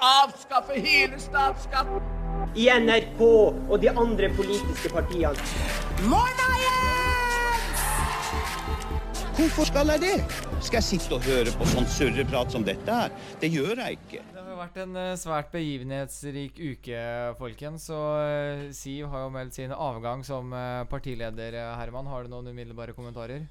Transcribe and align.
avskaffe 0.00 0.80
hele 0.80 1.20
statsskatten. 1.20 2.00
I 2.58 2.66
NRK 2.82 3.20
og 3.22 3.76
de 3.82 3.90
andre 3.92 4.30
politiske 4.34 4.90
partiene. 4.90 5.36
Hvorfor 9.36 9.64
skal 9.68 9.92
jeg 9.94 10.02
det? 10.02 10.16
Skal 10.60 10.80
jeg 10.80 10.84
sitte 10.84 11.16
og 11.16 11.24
høre 11.24 11.52
på 11.56 11.68
sånn 11.70 11.86
surreprat 11.88 12.52
som 12.52 12.64
dette 12.66 12.96
her? 12.96 13.12
Det 13.40 13.48
gjør 13.52 13.78
jeg 13.78 14.00
ikke. 14.00 14.24
Det 14.34 14.42
har 14.44 14.58
vært 14.58 14.80
en 14.82 14.98
eh, 15.00 15.14
svært 15.20 15.48
begivenhetsrik 15.54 16.58
uke, 16.60 17.04
folkens. 17.38 17.86
Og 17.94 18.10
eh, 18.26 18.66
Siv 18.76 19.08
har 19.12 19.24
jo 19.24 19.32
meldt 19.32 19.56
sin 19.56 19.72
avgang 19.72 20.26
som 20.26 20.52
eh, 20.52 20.82
partileder. 20.90 21.56
Herman, 21.78 22.10
har 22.12 22.26
du 22.26 22.34
noen 22.34 22.50
umiddelbare 22.52 22.96
kommentarer? 22.96 23.46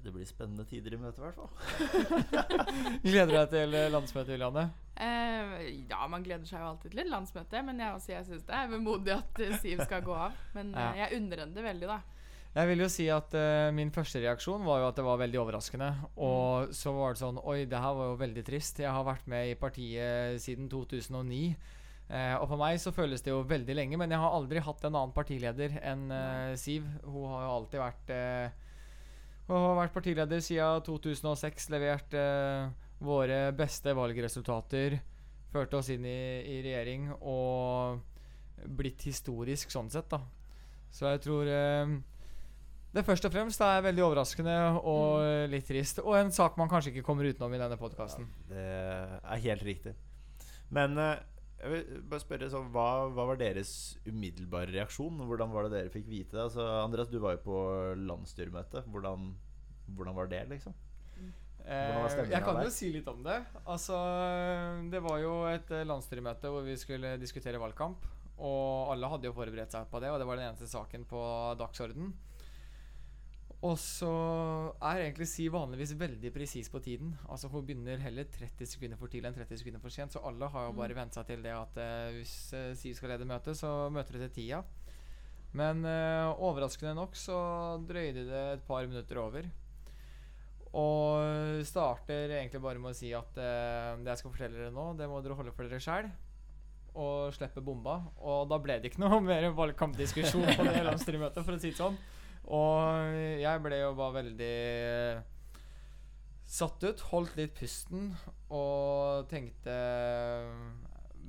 Det 0.00 0.12
blir 0.14 0.24
spennende 0.28 0.64
tider 0.64 0.94
i 0.96 1.00
møte, 1.00 1.20
i 1.20 1.24
hvert 1.26 1.36
fall. 1.36 1.50
Gleder 3.04 3.28
du 3.30 3.34
deg 3.36 3.50
til 3.52 3.74
landsmøtet, 3.92 4.32
Juliane? 4.36 4.70
Eh, 5.00 5.52
ja, 5.88 6.06
man 6.12 6.24
gleder 6.24 6.44
seg 6.48 6.60
jo 6.60 6.70
alltid 6.70 6.92
til 6.94 7.02
et 7.04 7.10
landsmøte, 7.10 7.60
men 7.66 7.78
jeg, 7.80 7.96
også, 7.96 8.12
jeg 8.14 8.26
syns 8.28 8.46
det 8.48 8.56
er 8.56 8.70
vemodig 8.72 9.12
at 9.16 9.38
eh, 9.44 9.54
Siv 9.60 9.80
skal 9.86 10.02
gå 10.04 10.16
av. 10.16 10.36
Men 10.56 10.72
Ja. 10.76 10.90
eh, 10.90 11.02
jeg 11.02 11.20
unner 11.20 11.44
henne 11.44 11.56
det 11.56 11.64
veldig, 11.64 11.88
da. 11.92 12.00
Jeg 12.50 12.66
vil 12.66 12.80
jo 12.82 12.88
si 12.90 13.04
at 13.14 13.34
uh, 13.38 13.68
min 13.70 13.92
første 13.94 14.18
reaksjon 14.24 14.64
var 14.66 14.80
jo 14.82 14.86
at 14.88 14.96
det 14.98 15.04
var 15.06 15.20
veldig 15.20 15.38
overraskende. 15.38 15.90
Og 16.18 16.72
så 16.74 16.90
var 16.96 17.14
det 17.14 17.20
sånn 17.20 17.38
Oi, 17.46 17.60
det 17.70 17.78
her 17.78 17.92
var 17.94 18.08
jo 18.10 18.16
veldig 18.18 18.42
trist. 18.48 18.80
Jeg 18.82 18.90
har 18.90 19.04
vært 19.06 19.28
med 19.30 19.52
i 19.52 19.58
partiet 19.60 20.40
siden 20.42 20.66
2009. 20.72 21.54
Uh, 22.10 22.34
og 22.40 22.48
for 22.50 22.58
meg 22.58 22.80
så 22.82 22.90
føles 22.90 23.22
det 23.22 23.30
jo 23.30 23.44
veldig 23.46 23.76
lenge, 23.78 24.00
men 24.02 24.10
jeg 24.10 24.18
har 24.18 24.34
aldri 24.34 24.58
hatt 24.66 24.82
en 24.82 24.96
annen 24.98 25.14
partileder 25.14 25.76
enn 25.78 26.08
uh, 26.10 26.56
Siv. 26.58 26.88
Hun 27.06 27.28
har 27.30 27.46
jo 27.46 27.52
alltid 27.60 27.84
vært 27.84 28.12
Hun 29.50 29.58
har 29.58 29.80
vært 29.80 29.94
partileder 29.96 30.42
siden 30.46 30.84
2006, 30.86 31.64
levert 31.74 32.12
eh, 32.14 32.68
våre 33.02 33.40
beste 33.58 33.90
valgresultater, 33.98 35.00
førte 35.50 35.80
oss 35.80 35.88
inn 35.90 36.04
i, 36.06 36.20
i 36.46 36.60
regjering 36.62 37.08
og 37.18 37.98
blitt 38.78 39.02
historisk 39.08 39.72
sånn 39.74 39.90
sett, 39.90 40.06
da. 40.12 40.20
Så 40.94 41.10
jeg 41.10 41.22
tror 41.24 41.50
eh, 41.50 41.96
det 42.94 43.04
først 43.06 43.26
og 43.26 43.34
fremst 43.34 43.62
er 43.62 43.82
veldig 43.88 44.02
overraskende 44.06 44.54
og 44.78 45.24
eh, 45.24 45.48
litt 45.50 45.66
trist. 45.66 45.98
Og 46.02 46.14
en 46.18 46.30
sak 46.34 46.54
man 46.58 46.70
kanskje 46.70 46.94
ikke 46.94 47.06
kommer 47.06 47.26
utenom 47.26 47.54
i 47.54 47.60
denne 47.62 47.78
podkasten. 47.80 48.30
Det 48.50 48.62
er 48.62 49.44
helt 49.48 49.66
riktig. 49.66 49.96
Men 50.74 50.94
eh, 50.98 51.18
jeg 51.60 51.72
vil 51.72 52.04
bare 52.08 52.22
spørre 52.22 52.50
sånn, 52.52 52.70
hva, 52.72 52.86
hva 53.12 53.26
var 53.28 53.40
deres 53.40 53.72
umiddelbare 54.08 54.72
reaksjon? 54.72 55.20
Hvordan 55.28 55.50
var 55.52 55.66
det 55.66 55.74
dere 55.74 55.92
fikk 55.92 56.06
vite 56.08 56.36
det? 56.36 56.44
Altså, 56.46 56.64
Andreas, 56.80 57.10
du 57.12 57.18
var 57.20 57.36
jo 57.36 57.42
på 57.44 57.58
landsstyremøte. 58.00 58.84
Hvordan, 58.88 59.34
hvordan 59.98 60.16
var 60.16 60.30
det, 60.32 60.46
liksom? 60.54 60.76
Var 61.60 62.24
jeg 62.32 62.42
kan 62.42 62.62
jo 62.64 62.70
si 62.72 62.88
litt 62.94 63.08
om 63.12 63.20
det. 63.22 63.36
Altså, 63.68 63.98
det 64.90 65.02
var 65.04 65.20
jo 65.22 65.34
et 65.50 65.68
eh, 65.76 65.84
landsstyremøte 65.86 66.50
hvor 66.50 66.64
vi 66.66 66.78
skulle 66.80 67.12
diskutere 67.20 67.60
valgkamp. 67.60 68.08
Og 68.40 68.94
alle 68.94 69.10
hadde 69.12 69.28
jo 69.28 69.36
forberedt 69.36 69.76
seg 69.76 69.88
på 69.92 70.00
det, 70.00 70.08
og 70.10 70.18
det 70.18 70.26
var 70.26 70.40
den 70.40 70.48
eneste 70.48 70.70
saken 70.70 71.04
på 71.08 71.20
dagsorden. 71.60 72.14
Og 73.60 73.74
så 73.76 74.10
er 74.80 75.02
egentlig 75.02 75.26
Siv 75.28 75.52
vanligvis 75.52 75.92
veldig 76.00 76.30
presis 76.32 76.70
på 76.72 76.80
tiden. 76.80 77.12
Altså 77.28 77.50
Hun 77.52 77.66
begynner 77.68 78.00
heller 78.00 78.24
30 78.24 78.68
sekunder 78.68 78.96
for 78.96 79.12
tidlig 79.12 79.28
enn 79.28 79.36
30 79.36 79.60
sekunder 79.60 79.82
for 79.82 79.92
sent. 79.92 80.14
Så 80.14 80.22
alle 80.24 80.48
har 80.48 80.68
jo 80.68 80.76
bare 80.78 80.96
vent 80.96 81.16
seg 81.16 81.26
til 81.28 81.42
det 81.44 81.52
at 81.52 81.80
eh, 81.82 82.14
hvis 82.16 82.36
eh, 82.56 82.70
Siv 82.80 82.96
skal 82.96 83.12
lede 83.12 83.28
møtet, 83.28 83.58
så 83.58 83.90
møter 83.92 84.16
hun 84.16 84.24
til 84.24 84.32
tida. 84.38 84.62
Men 85.52 85.84
eh, 85.84 86.40
overraskende 86.40 86.94
nok 86.96 87.18
så 87.20 87.36
drøyde 87.84 88.24
det 88.30 88.44
et 88.54 88.64
par 88.64 88.88
minutter 88.88 89.20
over. 89.20 89.50
Og 90.80 91.60
starter 91.66 92.32
egentlig 92.38 92.62
bare 92.64 92.80
med 92.80 92.94
å 92.94 92.96
si 92.96 93.10
at 93.12 93.34
det 93.34 94.06
jeg 94.06 94.20
skal 94.20 94.32
fortelle 94.32 94.54
dere 94.54 94.72
nå, 94.72 94.92
det 94.94 95.08
må 95.10 95.18
dere 95.18 95.34
holde 95.34 95.52
for 95.52 95.66
dere 95.66 95.82
sjæl. 95.82 96.08
Og 96.94 97.34
slippe 97.34 97.60
bomba. 97.66 97.98
Og 98.22 98.48
da 98.48 98.56
ble 98.62 98.78
det 98.80 98.94
ikke 98.94 99.02
noe 99.04 99.20
mer 99.28 99.50
valgkampdiskusjon 99.52 100.48
på 100.54 100.68
det 100.70 100.80
landsstyremøtet, 100.88 101.44
for 101.44 101.58
å 101.58 101.60
si 101.60 101.74
det 101.74 101.80
sånn. 101.82 102.00
Og 102.50 103.14
jeg 103.40 103.62
ble 103.62 103.76
jo 103.78 103.92
bare 103.94 104.16
veldig 104.24 104.54
satt 106.50 106.82
ut. 106.82 107.04
Holdt 107.12 107.36
litt 107.38 107.54
pusten 107.58 108.08
og 108.50 109.28
tenkte 109.30 109.76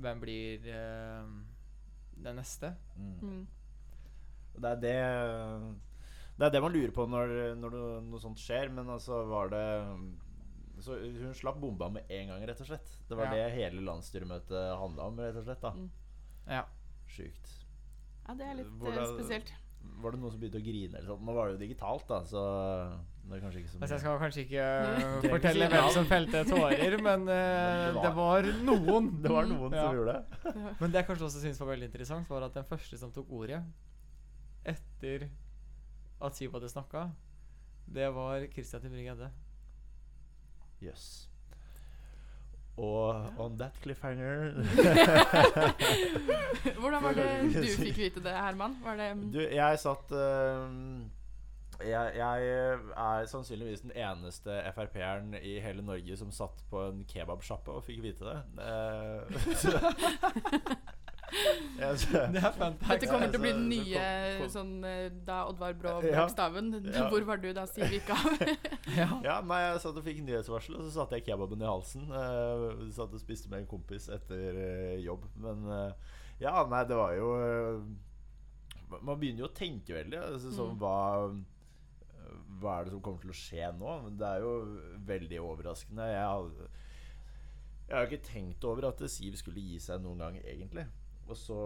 Hvem 0.02 0.22
blir 0.24 0.66
eh, 0.72 1.28
den 2.26 2.40
neste? 2.40 2.74
Mm. 2.98 3.14
Mm. 3.22 3.44
Det 4.58 4.72
er 4.72 4.82
det 4.82 4.96
Det 6.40 6.48
er 6.48 6.54
det 6.56 6.62
man 6.64 6.74
lurer 6.74 6.94
på 6.96 7.06
når, 7.10 7.36
når 7.62 7.76
noe, 7.78 8.02
noe 8.10 8.22
sånt 8.24 8.42
skjer. 8.42 8.72
Men 8.74 8.90
altså 8.90 9.22
var 9.30 9.52
det 9.54 9.64
så 10.82 10.96
Hun 10.98 11.36
slapp 11.38 11.60
bomba 11.62 11.92
med 11.94 12.10
en 12.10 12.32
gang, 12.32 12.42
rett 12.50 12.62
og 12.64 12.72
slett. 12.72 12.88
Det 13.08 13.14
var 13.20 13.30
Ja. 13.30 13.36
det 13.44 13.52
hele 13.60 13.84
landsstyremøtet 13.86 14.72
handla 14.82 15.06
om, 15.12 15.20
rett 15.22 15.38
og 15.38 15.46
slett. 15.46 15.62
da 15.62 15.70
Mm. 15.78 15.90
Ja. 16.48 16.64
Sjukt. 17.12 17.52
Ja, 18.28 18.34
det 18.34 18.48
er 18.48 18.56
litt 18.56 18.66
eh, 18.66 18.80
Hvordan- 18.82 19.14
spesielt. 19.20 19.54
Var 20.02 20.12
det 20.16 20.20
noen 20.22 20.32
som 20.34 20.40
begynte 20.42 20.58
å 20.58 20.64
grine? 20.66 20.98
eller 20.98 21.08
sånt? 21.12 21.22
Nå 21.28 21.34
var 21.36 21.48
det 21.48 21.54
jo 21.56 21.60
digitalt, 21.62 22.08
da, 22.10 22.24
så 22.26 22.42
det 23.30 23.38
er 23.38 23.42
kanskje 23.44 23.60
ikke 23.62 23.70
så 23.70 23.78
Altså, 23.82 23.94
jeg 23.94 24.02
skal 24.02 24.18
kanskje 24.24 24.42
ikke 24.48 24.64
eh, 25.22 25.28
fortelle 25.30 25.68
hvem 25.70 25.90
som 25.94 26.08
felte 26.10 26.42
tårer, 26.50 26.96
men 27.06 27.28
uh, 27.30 27.94
det 27.94 28.02
det 28.08 28.14
var- 28.18 28.50
noen. 28.66 29.12
Det 29.24 29.30
var 29.36 29.46
noen 29.52 29.76
Ja. 29.78 29.84
som 29.86 29.96
gjorde 30.00 30.16
det. 30.18 30.56
Men 30.82 30.92
det 30.92 31.02
jeg 31.04 31.08
kanskje 31.12 31.28
også 31.30 31.44
syntes 31.44 31.62
var 31.62 31.70
veldig 31.76 31.90
interessant, 31.92 32.30
var 32.34 32.48
at 32.50 32.58
den 32.58 32.66
første 32.66 32.98
som 32.98 33.12
tok 33.14 33.30
ordet 33.30 33.62
etter 34.66 35.30
at 36.22 36.36
Siv 36.38 36.52
hadde 36.54 36.70
snakka, 36.70 37.08
det 37.92 38.10
var 38.14 38.44
Christian 38.54 38.82
Tybring-Gjedde. 38.82 39.30
Jøss. 40.82 41.28
Og 42.82 43.40
on 43.40 43.58
that 43.60 43.76
cliffhanger 43.84 44.56
Hvordan 46.82 47.04
var 47.04 47.18
det 47.18 47.28
du 47.54 47.68
fikk 47.78 47.98
vite 47.98 48.24
det, 48.26 48.34
Herman? 48.34 48.78
Var 48.84 48.98
det 48.98 49.10
Du, 49.34 49.42
jeg 49.46 49.82
satt 49.84 50.14
uh, 50.18 50.66
jeg, 51.86 52.12
jeg 52.16 52.50
er 52.98 53.26
sannsynligvis 53.30 53.82
den 53.86 53.94
eneste 53.96 54.62
Frp-eren 54.76 55.34
i 55.42 55.60
hele 55.62 55.82
Norge 55.86 56.18
som 56.18 56.34
satt 56.34 56.64
på 56.70 56.84
en 56.90 57.04
kebabsjappe 57.10 57.74
og 57.74 57.86
fikk 57.86 58.04
vite 58.06 58.26
det. 58.28 58.40
Så, 59.62 59.78
Det 61.78 62.42
er 62.44 62.52
fun 62.58 62.76
Dette 62.82 63.08
kommer 63.08 63.30
til 63.32 63.40
å 63.40 63.44
bli 63.44 63.52
den 63.56 63.72
Så- 63.72 63.78
så 63.82 64.02
nye 64.42 64.50
sånn 64.56 64.72
eh, 64.86 65.10
da 65.26 65.38
Oddvar 65.50 65.74
Brå 65.80 65.94
brakk 66.04 66.32
staven. 66.34 66.72
Ja. 66.92 67.06
Hvor 67.12 67.24
var 67.30 67.40
du 67.42 67.48
da 67.56 67.64
Siv 67.72 67.88
gikk 67.96 68.10
av? 68.16 68.26
Ja. 69.00 69.08
Ja, 69.24 69.36
nei, 69.48 69.62
jeg 69.64 69.80
satt 69.86 69.96
og 70.02 70.04
fikk 70.04 70.20
nyhetsvarsel, 70.28 70.76
og 70.76 70.84
så 70.88 70.92
satte 70.98 71.16
jeg 71.20 71.26
kebaben 71.30 71.62
i 71.64 71.70
halsen. 71.70 72.10
Uh, 72.12 72.82
satt 72.92 73.14
og 73.16 73.22
spiste 73.24 73.48
med 73.52 73.62
en 73.64 73.70
kompis 73.72 74.10
etter 74.12 74.58
uh, 74.60 74.98
jobb. 75.00 75.24
Men 75.40 75.64
uh, 75.70 76.18
ja, 76.42 76.58
nei, 76.68 76.84
det 76.90 76.98
var 77.00 77.14
jo 77.16 77.30
Man 78.92 79.16
begynner 79.22 79.46
jo 79.46 79.50
å 79.50 79.56
tenke 79.56 79.96
veldig. 79.96 80.20
Altså, 80.20 80.52
sånn, 80.52 80.74
Mm. 80.76 80.80
hva, 80.82 80.98
hva 82.62 82.74
er 82.80 82.84
det 82.90 82.92
som 82.98 83.02
kommer 83.06 83.24
til 83.24 83.32
å 83.32 83.38
skje 83.40 83.70
nå? 83.80 83.94
Men 84.06 84.18
det 84.20 84.28
er 84.28 84.44
jo 84.44 84.52
veldig 85.08 85.40
overraskende. 85.48 86.10
Jeg 86.12 86.26
har, 86.28 86.50
jeg 87.88 87.96
har 87.96 88.10
ikke 88.10 88.28
tenkt 88.28 88.68
over 88.68 88.90
at 88.92 89.00
Siv 89.12 89.38
skulle 89.40 89.64
gi 89.64 89.80
seg 89.80 90.04
noen 90.04 90.20
gang, 90.26 90.38
egentlig. 90.44 90.86
Og 91.30 91.36
så 91.38 91.58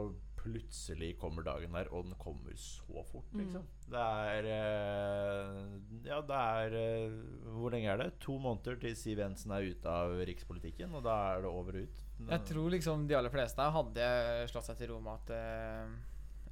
plutselig 0.45 1.15
kommer 1.17 1.41
dagen 1.41 1.73
der, 1.73 1.87
og 1.91 2.03
den 2.05 2.13
kommer 2.21 2.53
så 2.59 3.01
fort, 3.09 3.25
Mm. 3.33 3.39
liksom. 3.41 3.63
Det 3.89 4.01
er 4.01 4.45
eh, 4.45 5.79
Ja, 6.05 6.19
det 6.21 6.37
er 6.37 6.75
eh, 6.77 7.15
Hvor 7.55 7.71
lenge 7.73 7.89
er 7.89 7.97
det? 7.97 8.19
To 8.19 8.37
måneder 8.37 8.79
til 8.79 8.95
Siv 8.95 9.17
Jensen 9.17 9.51
er 9.51 9.65
ute 9.71 9.85
av 9.89 10.13
rikspolitikken, 10.27 10.93
og 10.93 11.03
da 11.03 11.15
er 11.35 11.41
det 11.41 11.49
over 11.49 11.79
og 11.79 11.87
ut. 11.87 12.03
Jeg 12.29 12.45
tror 12.45 12.69
liksom 12.69 13.07
de 13.07 13.15
aller 13.17 13.33
fleste 13.33 13.61
hadde 13.77 14.47
slått 14.51 14.65
seg 14.69 14.77
til 14.77 14.89
ro 14.93 14.99
med 15.01 15.13
at 15.13 15.33
eh, 15.35 15.95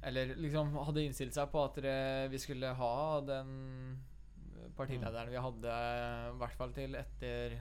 Eller 0.08 0.34
liksom 0.36 0.74
hadde 0.84 1.04
innstilt 1.06 1.32
seg 1.32 1.48
på 1.52 1.62
at 1.64 1.78
vi 2.30 2.38
skulle 2.38 2.74
ha 2.76 3.20
den 3.24 4.02
partilederen 4.76 5.30
vi 5.30 5.38
hadde, 5.40 5.74
i 6.34 6.38
hvert 6.40 6.56
fall 6.58 6.72
til 6.74 6.94
etter 6.98 7.54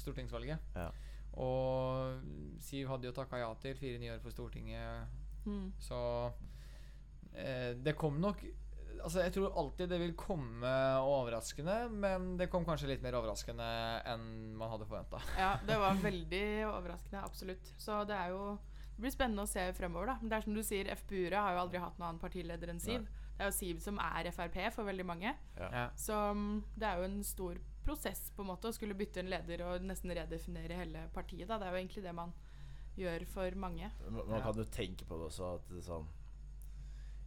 stortingsvalget. 0.00 0.58
Ja. 0.76 0.90
Og 1.40 2.20
Siv 2.60 2.88
hadde 2.92 3.08
jo 3.08 3.14
takka 3.16 3.38
ja 3.40 3.50
til 3.62 3.74
fire 3.78 3.98
nye 4.02 4.14
år 4.18 4.22
for 4.24 4.34
Stortinget, 4.34 5.16
Mm. 5.46 5.70
så 5.80 5.98
eh, 7.32 7.72
det 7.80 7.94
kom 7.96 8.18
nok 8.20 8.42
Altså 9.00 9.22
Jeg 9.24 9.32
tror 9.32 9.54
alltid 9.56 9.88
det 9.88 9.98
vil 10.02 10.12
komme 10.12 10.68
overraskende, 11.00 11.76
men 11.88 12.34
det 12.36 12.50
kom 12.52 12.66
kanskje 12.68 12.90
litt 12.90 13.00
mer 13.00 13.16
overraskende 13.16 13.64
enn 14.12 14.26
man 14.60 14.68
hadde 14.74 14.84
forventa. 14.90 15.22
Ja, 15.40 15.54
det 15.64 15.78
var 15.80 15.96
veldig 16.02 16.42
overraskende, 16.68 17.22
absolutt. 17.24 17.70
Så 17.80 18.02
det 18.04 18.18
er 18.18 18.34
jo 18.34 18.58
Det 18.98 19.00
blir 19.06 19.14
spennende 19.14 19.46
å 19.46 19.48
se 19.48 19.64
fremover, 19.72 20.10
da. 20.12 20.18
Men 20.20 20.28
det 20.28 20.36
er 20.36 20.44
som 20.44 20.52
du 20.58 20.60
sier, 20.62 20.90
FPU-ere 20.92 21.40
har 21.40 21.54
jo 21.56 21.62
aldri 21.62 21.80
hatt 21.80 21.96
noen 21.96 22.08
annen 22.10 22.20
partileder 22.20 22.68
enn 22.74 22.80
Siv. 22.84 23.06
Det 23.38 23.40
er 23.40 23.48
jo 23.48 23.56
Siv 23.56 23.80
som 23.80 23.96
er 24.04 24.28
Frp 24.36 24.58
for 24.74 24.84
veldig 24.84 25.06
mange. 25.08 25.32
Ja. 25.56 25.86
Så 25.96 26.18
det 26.76 26.84
er 26.90 27.00
jo 27.00 27.08
en 27.08 27.22
stor 27.24 27.56
prosess 27.84 28.30
på 28.36 28.42
en 28.42 28.48
måte 28.52 28.68
å 28.68 28.72
skulle 28.76 28.94
bytte 28.94 29.20
en 29.22 29.30
leder 29.32 29.62
og 29.66 29.82
nesten 29.82 30.12
redefinere 30.14 30.76
hele 30.82 31.08
partiet. 31.14 31.48
Da. 31.48 31.58
Det 31.58 31.66
er 31.66 31.72
jo 31.76 31.80
egentlig 31.82 32.02
det 32.04 32.14
man 32.14 32.32
gjør 32.96 33.26
for 33.32 33.50
mange. 33.56 33.90
Man, 34.10 34.26
man 34.28 34.42
kan 34.42 34.54
jo 34.60 34.64
tenke 34.64 35.04
på 35.08 35.16
det 35.20 35.28
også 35.30 35.54
at 35.56 35.68
det 35.70 35.78
er 35.78 35.86
sånn 35.88 36.08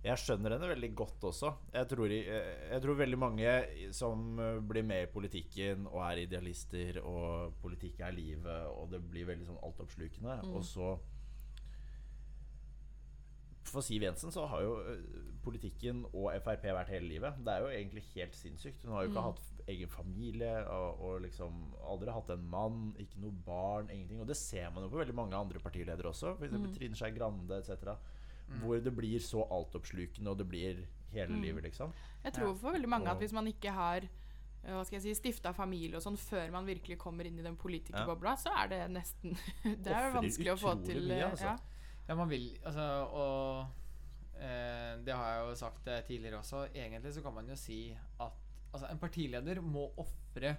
Jeg 0.04 0.20
skjønner 0.20 0.52
henne 0.58 0.68
veldig 0.68 0.90
godt 1.00 1.24
også. 1.30 1.54
Jeg 1.72 1.88
tror, 1.88 2.12
eh, 2.12 2.48
jeg 2.74 2.82
tror 2.84 2.98
veldig 3.00 3.18
mange 3.22 3.54
som 3.96 4.38
eh, 4.44 4.58
blir 4.60 4.84
med 4.84 5.06
i 5.06 5.12
politikken 5.14 5.88
og 5.88 6.02
er 6.04 6.26
idealister, 6.26 7.00
og 7.08 7.54
politikk 7.64 8.02
er 8.04 8.12
livet, 8.12 8.68
og 8.68 8.90
det 8.92 9.00
blir 9.10 9.26
veldig 9.32 9.48
sånn 9.48 9.62
altoppslukende, 9.64 10.42
Mm. 10.44 10.56
og 10.60 10.64
så 10.68 10.90
For 13.64 13.82
Siv 13.82 14.04
Jensen 14.04 14.32
så 14.32 14.44
har 14.52 14.62
jo 14.62 14.74
eh, 14.92 15.06
politikken 15.44 16.04
og 16.12 16.28
Frp 16.44 16.66
vært 16.76 16.92
hele 16.94 17.08
livet. 17.10 17.40
Det 17.44 17.54
er 17.54 17.64
jo 17.64 17.72
egentlig 17.72 18.04
helt 18.14 18.36
sinnssykt. 18.38 18.84
Hun 18.84 18.94
har 18.94 19.06
jo 19.06 19.10
ikke 19.14 19.24
Mm. 19.24 19.32
hatt 19.32 19.53
egen 19.68 19.88
familie 19.88 20.52
og, 20.68 21.00
og 21.02 21.22
liksom 21.24 21.74
aldri 21.88 22.12
hatt 22.12 22.30
en 22.36 22.44
mann, 22.52 22.94
ikke 23.00 23.22
noe 23.24 23.32
barn, 23.46 23.90
ingenting. 23.90 24.20
Og 24.22 24.28
det 24.28 24.36
ser 24.38 24.70
man 24.76 24.84
jo 24.84 24.90
på 24.92 25.00
veldig 25.00 25.16
mange 25.16 25.36
andre 25.40 25.60
partiledere 25.64 26.10
også, 26.12 26.34
f.eks. 26.40 26.52
Mm. 26.58 26.74
Trine 26.76 26.96
Skei 27.00 27.12
Grande 27.16 27.60
etc. 27.62 27.94
Hvor 28.60 28.82
det 28.84 28.92
blir 28.96 29.20
så 29.24 29.46
altoppslukende, 29.56 30.30
og 30.34 30.38
det 30.42 30.48
blir 30.52 30.84
hele 31.14 31.30
Mm. 31.36 31.42
livet, 31.42 31.64
liksom. 31.64 31.94
Jeg 32.24 32.34
tror 32.34 32.56
for 32.56 32.72
veldig 32.74 32.90
mange 32.90 33.10
at 33.12 33.18
hvis 33.22 33.32
man 33.34 33.48
ikke 33.48 33.72
har 33.72 34.08
hva 34.64 34.84
skal 34.88 34.96
jeg 34.96 35.04
si, 35.04 35.14
stifta 35.20 35.52
familie 35.52 35.98
og 36.00 36.04
sånn 36.06 36.16
før 36.18 36.50
man 36.52 36.66
virkelig 36.66 36.96
kommer 36.98 37.28
inn 37.28 37.38
i 37.40 37.44
den 37.44 37.58
politikerbobla, 37.60 38.36
så 38.40 38.50
er 38.64 38.68
det 38.72 38.82
nesten 38.94 39.34
Det 39.84 39.92
er 39.92 40.06
jo 40.08 40.14
vanskelig 40.22 40.54
å 40.54 40.60
få 40.62 40.74
til. 40.86 41.02
mye, 41.10 41.18
eh, 41.20 41.32
altså. 41.32 41.46
Ja. 41.52 41.58
Ja, 42.08 42.16
man 42.16 42.30
vil 42.32 42.46
Altså, 42.64 42.86
og 43.12 43.66
eh, 44.40 44.94
Det 45.04 45.14
har 45.16 45.28
jeg 45.34 45.50
jo 45.50 45.56
sagt 45.60 45.88
eh, 45.88 46.02
tidligere 46.08 46.40
også. 46.40 46.64
Egentlig 46.74 47.14
så 47.14 47.22
kan 47.26 47.34
man 47.36 47.48
jo 47.52 47.56
si 47.60 47.82
at 48.20 48.43
altså, 48.74 48.90
en 48.90 49.02
partileder 49.02 49.62
må 49.64 49.88
ofre 50.02 50.58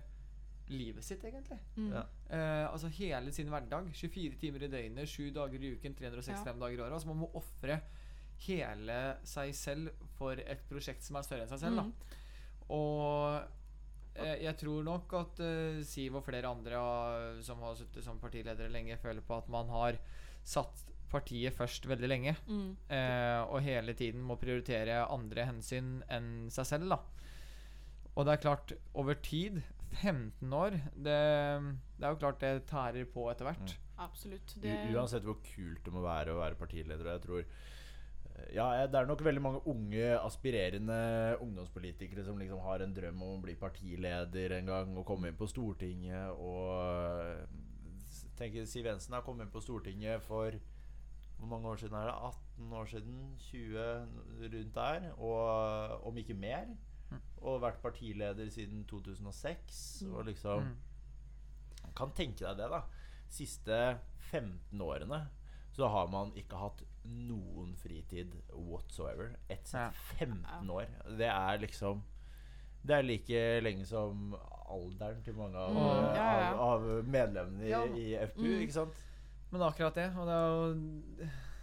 livet 0.73 1.05
sitt, 1.05 1.25
egentlig. 1.29 1.59
Mm. 1.77 1.91
Ja. 1.93 2.05
Eh, 2.33 2.65
altså 2.71 2.89
hele 2.97 3.33
sin 3.37 3.51
hverdag. 3.53 3.91
24 3.93 4.39
timer 4.41 4.65
i 4.65 4.71
døgnet, 4.73 5.11
7 5.11 5.29
dager 5.37 5.61
i 5.61 5.75
uken, 5.77 5.97
365 5.99 6.63
dager 6.63 6.79
i 6.79 6.83
året. 6.87 6.97
Altså 6.97 7.11
man 7.11 7.21
må 7.25 7.31
ofre 7.37 7.81
hele 8.47 9.01
seg 9.29 9.53
selv 9.57 10.07
for 10.19 10.41
et 10.41 10.65
prosjekt 10.71 11.05
som 11.05 11.19
er 11.19 11.27
større 11.27 11.45
enn 11.45 11.53
seg 11.53 11.67
selv. 11.67 11.83
Mm. 11.83 11.93
Da. 11.93 12.23
Og 12.75 14.25
eh, 14.25 14.41
jeg 14.47 14.57
tror 14.63 14.89
nok 14.89 15.15
at 15.21 15.45
eh, 15.45 15.85
Siv 15.87 16.19
og 16.19 16.25
flere 16.27 16.51
andre 16.51 16.81
har, 16.81 17.29
som 17.45 17.61
har 17.67 17.77
sittet 17.79 18.07
som 18.07 18.21
partiledere 18.23 18.73
lenge, 18.73 18.99
føler 19.03 19.25
på 19.25 19.37
at 19.37 19.53
man 19.53 19.71
har 19.75 20.01
satt 20.45 20.81
partiet 21.13 21.55
først 21.55 21.87
veldig 21.87 22.09
lenge. 22.11 22.35
Mm. 22.49 22.71
Eh, 22.89 23.41
og 23.45 23.63
hele 23.65 23.95
tiden 23.97 24.25
må 24.25 24.39
prioritere 24.41 25.05
andre 25.05 25.47
hensyn 25.51 25.99
enn 26.13 26.49
seg 26.53 26.73
selv. 26.73 26.97
Da. 26.97 27.03
Og 28.15 28.27
det 28.27 28.35
er 28.35 28.43
klart, 28.45 28.75
over 28.95 29.17
tid 29.23 29.61
15 29.95 30.53
år 30.53 30.77
det, 30.95 31.15
det 31.99 32.07
er 32.07 32.13
jo 32.13 32.19
klart 32.21 32.41
det 32.43 32.53
tærer 32.71 33.07
på 33.11 33.29
etter 33.31 33.49
hvert. 33.49 33.77
Absolutt. 34.03 34.57
U 34.57 34.61
Det, 34.63 34.75
uansett 34.95 35.27
hvor 35.27 35.39
kult 35.45 35.85
det 35.87 35.95
må 35.95 36.03
være 36.05 36.35
å 36.35 36.41
være 36.41 36.59
partileder. 36.59 37.07
og 37.07 37.13
Jeg 37.13 37.25
tror 37.25 37.43
eh, 37.43 38.55
ja, 38.57 38.69
Det 38.91 39.01
er 39.01 39.11
nok 39.11 39.25
veldig 39.25 39.43
mange 39.43 39.63
unge, 39.71 40.07
aspirerende 40.19 40.99
ungdomspolitikere 41.41 42.25
som 42.27 42.39
liksom 42.39 42.63
har 42.67 42.83
en 42.83 42.95
drøm 42.95 43.23
om 43.23 43.37
å 43.39 43.45
bli 43.45 43.55
partileder 43.59 44.59
en 44.59 44.73
gang 44.73 44.97
og 44.99 45.07
komme 45.07 45.31
inn 45.31 45.39
på 45.39 45.51
Stortinget. 45.51 46.35
Og 46.39 46.75
eh, 46.79 48.25
tenker 48.39 48.67
Siv 48.67 48.91
Jensen 48.91 49.15
har 49.15 49.27
kommet 49.27 49.47
inn 49.47 49.55
på 49.55 49.63
Stortinget 49.63 50.23
for 50.27 50.55
Hvor 51.39 51.51
mange 51.51 51.69
år 51.69 51.77
siden 51.83 51.97
er 51.99 52.11
det? 52.11 52.19
18 52.59 52.75
år 52.79 52.91
siden? 52.91 53.23
20 53.51 54.51
rundt 54.55 54.75
der? 54.75 55.09
Og 55.19 56.07
om 56.07 56.19
ikke 56.19 56.35
mer. 56.35 56.75
Og 57.43 57.61
vært 57.61 57.83
partileder 57.83 58.49
siden 58.51 58.85
2006. 58.89 60.03
Og 60.13 60.25
liksom 60.27 60.65
Mm. 60.65 60.77
kan 61.95 62.11
tenke 62.13 62.41
deg 62.41 62.57
det, 62.57 62.71
da. 62.71 62.83
Siste 63.29 63.99
15 64.31 64.81
årene 64.81 65.27
så 65.75 65.89
har 65.91 66.07
man 66.09 66.33
ikke 66.39 66.57
hatt 66.57 66.83
noen 67.05 67.75
fritid 67.77 68.33
whatsoever. 68.55 69.35
Ett 69.51 69.67
sett 69.67 69.95
15 70.19 70.71
år. 70.71 70.87
Det 71.19 71.29
er 71.29 71.59
liksom 71.59 72.03
Det 72.87 72.93
er 72.99 73.03
like 73.03 73.61
lenge 73.63 73.87
som 73.87 74.35
alderen 74.69 75.23
til 75.25 75.33
mange 75.35 75.57
av, 75.57 75.71
Mm, 75.73 76.15
ja, 76.15 76.41
ja. 76.41 76.51
av, 76.55 76.83
av 76.85 77.05
medlemmene 77.09 77.63
i, 77.65 77.71
Ja. 77.71 77.85
i 77.87 78.15
FPU, 78.27 78.43
Mm. 78.45 78.61
ikke 78.61 78.73
sant? 78.73 78.95
Men 79.51 79.63
akkurat 79.63 79.95
det. 79.95 80.15
Og 80.17 80.27
det 80.27 80.35
er 80.35 80.49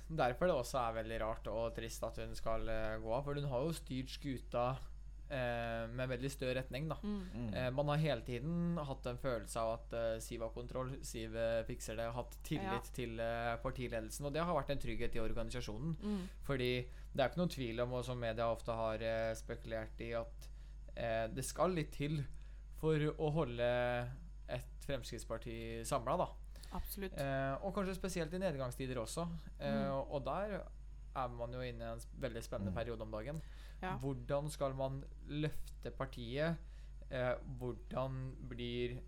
jo 0.10 0.16
derfor 0.18 0.48
det 0.48 0.56
også 0.56 0.80
er 0.80 1.04
veldig 1.04 1.22
rart 1.22 1.48
og 1.48 1.76
trist 1.76 2.04
at 2.04 2.18
hun 2.18 2.34
skal 2.36 2.68
eh, 2.68 2.98
gå 2.98 3.14
av. 3.14 3.24
For 3.24 3.34
hun 3.36 3.44
har 3.44 3.62
jo 3.62 3.70
styrt 3.72 4.10
skuta 4.10 4.78
eh, 5.32 5.88
med 5.96 6.10
veldig 6.12 6.30
stø 6.34 6.50
retning, 6.54 6.90
da. 6.92 6.98
mm. 7.02 7.22
Mm. 7.34 7.54
Eh, 7.56 7.70
man 7.78 7.88
har 7.94 7.98
hele 8.04 8.22
tiden 8.28 8.78
hatt 8.78 9.06
en 9.08 9.18
følelse 9.18 9.60
av 9.64 9.72
at 9.80 9.94
eh, 9.98 10.20
Siv 10.24 10.42
har 10.46 10.52
kontroll, 10.56 10.92
Siv 11.08 11.36
eh, 11.40 11.64
fikser 11.68 11.96
det, 12.00 12.10
hatt 12.14 12.38
tillit 12.44 12.90
Ja. 12.92 12.96
til 12.96 13.20
eh, 13.20 13.56
partiledelsen. 13.64 14.26
Og 14.28 14.34
det 14.36 14.44
har 14.44 14.54
vært 14.58 14.70
en 14.76 14.84
trygghet 14.84 15.16
i 15.16 15.24
organisasjonen. 15.24 15.96
Mm. 16.02 16.22
Fordi 16.48 16.72
det 17.14 17.24
er 17.24 17.30
ikke 17.32 17.42
noen 17.42 17.56
tvil 17.56 17.80
om, 17.86 17.94
og 18.00 18.06
som 18.06 18.20
media 18.20 18.50
ofte 18.52 18.72
har 18.76 19.02
eh, 19.02 19.32
spekulert 19.36 20.00
i, 20.06 20.12
at 20.20 20.50
eh, 20.96 21.26
det 21.34 21.44
skal 21.48 21.72
litt 21.76 21.92
til 21.96 22.22
for 22.82 22.98
å 23.18 23.32
holde 23.32 23.72
et 24.52 24.86
Fremskrittsparti 24.86 25.84
samla, 25.86 26.16
da. 26.18 26.28
Absolutt. 26.74 27.14
Eh, 27.20 27.56
og 27.68 27.74
kanskje 27.76 27.96
spesielt 27.98 28.34
i 28.34 28.40
nedgangstider 28.42 29.00
også. 29.02 29.28
Eh, 29.60 29.72
Mm. 29.72 30.08
Og 30.12 30.24
der 30.26 30.62
er 31.16 31.28
man 31.36 31.52
jo 31.54 31.60
inne 31.60 31.84
i 31.84 31.92
en 31.92 32.00
veldig 32.24 32.42
spennende 32.44 32.72
Mm. 32.72 32.76
periode 32.78 33.02
om 33.04 33.12
dagen. 33.12 33.42
Ja. 33.82 33.96
Hvordan 34.02 34.50
skal 34.54 34.76
man 34.78 35.02
løfte 35.28 35.92
partiet? 35.98 36.58
Eh, 37.12 37.34
hvordan 37.60 38.22
blir 38.50 39.00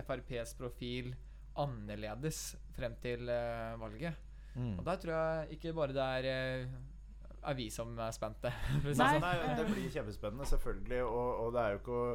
FrPs 0.00 0.54
profil 0.56 1.12
annerledes 1.60 2.54
frem 2.76 2.94
til 3.02 3.28
eh, 3.28 3.80
valget? 3.80 4.14
Mm. 4.54 4.78
Og 4.78 4.84
der 4.86 4.96
tror 4.96 5.12
jeg 5.12 5.58
ikke 5.58 5.74
bare 5.76 5.94
det 5.94 6.02
er, 6.02 6.30
eh, 6.30 7.40
er 7.42 7.54
vi 7.54 7.70
som 7.70 7.98
er 7.98 8.10
spente. 8.16 8.52
det 8.84 8.94
Nei. 8.94 8.94
sånn. 8.96 9.24
Nei, 9.24 9.56
det 9.58 9.66
blir 9.70 9.90
kjempespennende, 9.92 10.46
selvfølgelig. 10.46 11.02
Og, 11.04 11.30
og 11.44 11.54
det 11.54 11.64
er 11.64 11.74
jo 11.74 11.82
ikke 11.82 11.98
å 11.98 12.12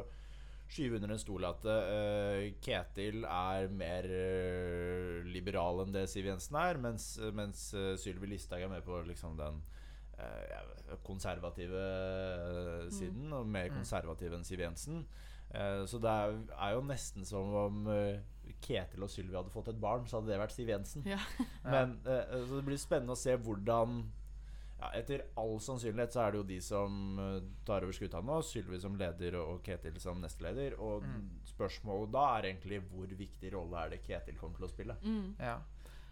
skyve 0.66 0.98
under 0.98 1.14
en 1.14 1.22
stol 1.22 1.46
at 1.46 1.66
uh, 1.68 2.40
Ketil 2.64 3.22
er 3.22 3.68
mer 3.70 4.08
uh, 4.10 5.26
liberal 5.30 5.84
enn 5.84 5.94
det 5.94 6.08
Siv 6.10 6.26
Jensen 6.26 6.58
er, 6.58 6.80
mens, 6.82 7.12
mens 7.38 7.68
uh, 7.76 7.92
Sylvi 8.00 8.32
Listhaug 8.32 8.64
er 8.66 8.72
med 8.72 8.82
på 8.86 8.98
liksom 9.06 9.36
den 9.38 9.60
konservative 11.06 11.80
eh, 11.80 12.90
siden, 12.94 13.32
og 13.32 13.46
mer 13.46 13.72
konservativ 13.74 14.34
enn 14.36 14.46
Siv 14.46 14.62
Jensen. 14.62 15.04
Eh, 15.50 15.82
så 15.88 16.00
det 16.02 16.12
er, 16.12 16.70
jo 16.74 16.84
nesten 16.86 17.26
som 17.26 17.54
om 17.54 17.88
eh, 17.92 18.20
Ketil 18.62 19.06
og 19.06 19.10
Sylvi 19.10 19.36
hadde 19.36 19.52
fått 19.54 19.72
et 19.72 19.80
barn, 19.80 20.06
så 20.06 20.20
hadde 20.20 20.32
det 20.32 20.42
vært 20.42 20.54
Siv 20.54 20.70
Jensen. 20.72 21.06
Ja. 21.08 21.20
Men 21.74 21.98
eh, 22.06 22.38
Så 22.46 22.60
det 22.60 22.68
blir 22.68 22.80
spennende 22.80 23.16
å 23.16 23.20
se 23.20 23.36
hvordan 23.36 24.00
ja, 24.76 24.90
Etter 24.98 25.22
all 25.40 25.54
sannsynlighet 25.64 26.12
så 26.12 26.20
er 26.20 26.34
det 26.34 26.40
jo 26.42 26.48
de 26.50 26.58
som 26.60 27.20
eh, 27.22 27.38
tar 27.64 27.86
over 27.86 27.96
skuta 27.96 28.20
nå. 28.20 28.42
Sylvi 28.44 28.80
som 28.82 28.98
leder 29.00 29.38
og 29.40 29.62
Ketil 29.64 29.96
som 30.02 30.20
nestleder. 30.20 30.76
Og 30.84 31.06
spørsmålet 31.48 32.12
da 32.12 32.26
er 32.34 32.50
egentlig 32.50 32.82
hvor 32.90 33.16
viktig 33.22 33.54
rolle 33.54 33.86
er 33.86 33.94
det 33.94 34.02
Ketil 34.04 34.36
kommer 34.40 34.60
til 34.60 34.68
å 34.68 34.74
spille. 34.74 34.98
Mm. 35.06 35.32
Ja. 35.40 35.56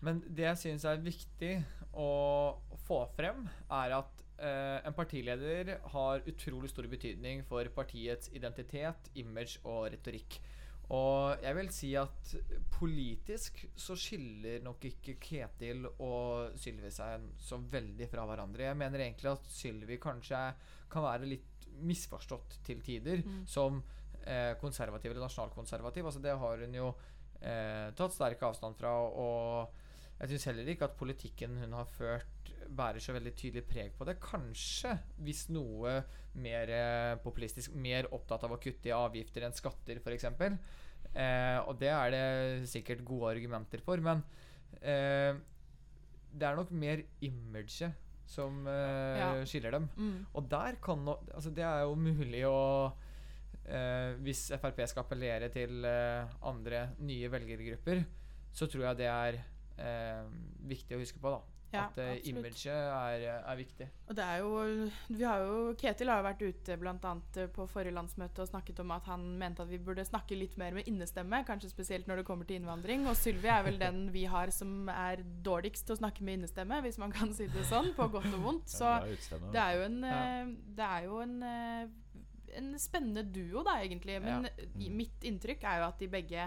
Men 0.05 0.21
det 0.29 0.49
jeg 0.51 0.61
syns 0.61 0.85
er 0.89 1.03
viktig 1.03 1.55
å 1.97 2.11
få 2.85 3.05
frem, 3.17 3.47
er 3.73 3.95
at 3.97 4.25
eh, 4.43 4.81
en 4.85 4.97
partileder 4.97 5.77
har 5.95 6.27
utrolig 6.29 6.71
stor 6.73 6.89
betydning 6.91 7.45
for 7.49 7.69
partiets 7.77 8.31
identitet, 8.37 9.11
image 9.21 9.63
og 9.63 9.89
retorikk. 9.95 10.41
Og 10.93 11.41
jeg 11.41 11.57
vil 11.57 11.71
si 11.73 11.91
at 11.97 12.35
politisk 12.75 13.63
så 13.81 13.97
skiller 13.97 14.61
nok 14.65 14.85
ikke 14.85 15.17
Ketil 15.23 15.87
og 15.95 16.59
Sylvi 16.61 16.91
seg 16.93 17.25
så 17.41 17.57
veldig 17.57 18.09
fra 18.11 18.27
hverandre. 18.29 18.67
Jeg 18.69 18.81
mener 18.83 19.07
egentlig 19.07 19.33
at 19.33 19.49
Sylvi 19.49 19.97
kanskje 20.03 20.43
kan 20.93 21.07
være 21.07 21.31
litt 21.31 21.69
misforstått 21.85 22.59
til 22.67 22.85
tider 22.85 23.25
som 23.51 23.81
eh, 24.27 24.53
konservativ 24.61 25.15
eller 25.15 25.25
nasjonalkonservativ. 25.25 26.05
Altså 26.11 26.21
det 26.23 26.37
har 26.45 26.67
hun 26.67 26.77
jo 26.77 26.93
eh, 27.41 27.89
tatt 27.97 28.15
sterk 28.15 28.45
avstand 28.45 28.77
fra. 28.77 28.93
Og 29.09 29.81
jeg 30.21 30.31
syns 30.31 30.45
heller 30.51 30.69
ikke 30.71 30.87
at 30.89 30.97
politikken 30.99 31.57
hun 31.63 31.73
har 31.77 31.89
ført, 31.91 32.51
bærer 32.75 33.03
så 33.03 33.13
veldig 33.17 33.33
tydelig 33.37 33.65
preg 33.69 33.93
på 33.99 34.07
det. 34.09 34.15
Kanskje, 34.23 34.95
hvis 35.27 35.47
noe 35.53 35.99
mer 36.41 36.71
eh, 36.73 37.17
populistisk, 37.25 37.75
mer 37.77 38.09
opptatt 38.15 38.47
av 38.47 38.55
å 38.57 38.61
kutte 38.63 38.89
i 38.89 38.95
avgifter 38.97 39.45
enn 39.45 39.55
skatter, 39.57 40.01
f.eks. 40.01 40.25
Eh, 41.15 41.59
og 41.69 41.77
det 41.83 41.91
er 41.93 42.15
det 42.15 42.25
sikkert 42.71 43.05
gode 43.07 43.35
argumenter 43.35 43.83
for, 43.85 44.01
men 44.03 44.23
eh, 44.81 45.35
det 46.35 46.49
er 46.49 46.57
nok 46.59 46.73
mer 46.75 47.05
imaget 47.23 47.93
som 48.27 48.65
eh, 48.67 49.19
Ja. 49.21 49.29
skiller 49.47 49.77
dem. 49.77 49.89
Mm. 50.01 50.27
Og 50.35 50.49
der 50.51 50.79
kan 50.83 51.05
no, 51.05 51.19
altså 51.35 51.53
Det 51.55 51.63
er 51.63 51.83
jo 51.85 51.95
mulig 52.01 52.41
å 52.49 52.57
eh, 53.69 54.15
Hvis 54.25 54.47
Frp 54.57 54.81
skal 54.89 55.05
appellere 55.05 55.51
til 55.53 55.85
eh, 55.85 56.25
andre 56.49 56.87
nye 57.05 57.29
velgergrupper, 57.31 58.01
så 58.55 58.67
tror 58.71 58.89
jeg 58.89 59.03
det 59.05 59.11
er 59.13 59.39
eh, 59.79 60.23
viktig 60.69 60.97
å 60.97 61.01
huske 61.03 61.19
på. 61.21 61.31
da 61.31 61.41
Ja, 61.75 61.89
at 61.89 61.97
eh, 61.99 62.21
imaget 62.31 62.67
er, 62.71 63.23
er 63.51 63.57
viktig. 63.59 63.89
Og 64.09 64.15
det 64.15 64.23
er 64.25 64.37
jo, 64.45 64.91
vi 65.09 65.25
har 65.27 65.41
jo 65.43 65.75
Ketil 65.75 66.07
har 66.13 66.21
jo 66.21 66.27
vært 66.29 66.43
ute 66.47 66.77
blant 66.79 67.03
annet 67.05 67.37
eh, 67.43 67.49
på 67.51 67.67
forrige 67.67 67.97
landsmøte 67.97 68.45
og 68.45 68.47
snakket 68.53 68.79
om 68.85 68.93
at 68.95 69.09
han 69.11 69.25
mente 69.41 69.65
at 69.65 69.69
vi 69.73 69.79
burde 69.83 70.05
snakke 70.07 70.39
litt 70.39 70.55
mer 70.57 70.71
med 70.77 70.87
innestemme, 70.87 71.41
kanskje 71.49 71.73
spesielt 71.73 72.07
når 72.07 72.23
det 72.23 72.27
kommer 72.29 72.47
til 72.47 72.61
innvandring. 72.61 73.09
Og 73.11 73.17
Sylvi 73.19 73.51
er 73.51 73.65
vel 73.67 73.81
den 73.83 74.05
vi 74.15 74.23
har 74.31 74.53
som 74.55 74.89
er 74.89 75.25
dårligst 75.43 75.87
til 75.89 75.97
å 75.97 75.99
snakke 76.05 76.23
med 76.23 76.39
innestemme, 76.39 76.79
hvis 76.87 77.01
man 77.03 77.11
kan 77.11 77.35
si 77.35 77.49
det 77.51 77.67
sånn, 77.67 77.91
på 77.99 78.07
godt 78.09 78.31
og 78.31 78.43
vondt. 78.47 78.71
Så 78.71 78.85
Ja, 78.87 79.01
det 79.03 79.19
er 79.19 79.51
det 79.51 79.63
er 79.65 79.75
jo 79.81 79.83
en, 79.91 80.01
Ja. 80.05 80.23
eh, 80.23 80.55
det 80.79 80.91
er 80.93 81.05
jo 81.11 81.19
en, 81.27 81.43
eh, 81.43 81.89
en 82.55 82.71
spennende 82.79 83.25
duo, 83.35 83.65
da, 83.67 83.81
egentlig. 83.83 84.21
Men 84.23 84.47
i- 84.79 84.91
mitt 84.95 85.27
inntrykk 85.27 85.65
er 85.65 85.81
jo 85.83 85.89
at 85.89 85.99
de 85.99 86.07
begge 86.07 86.47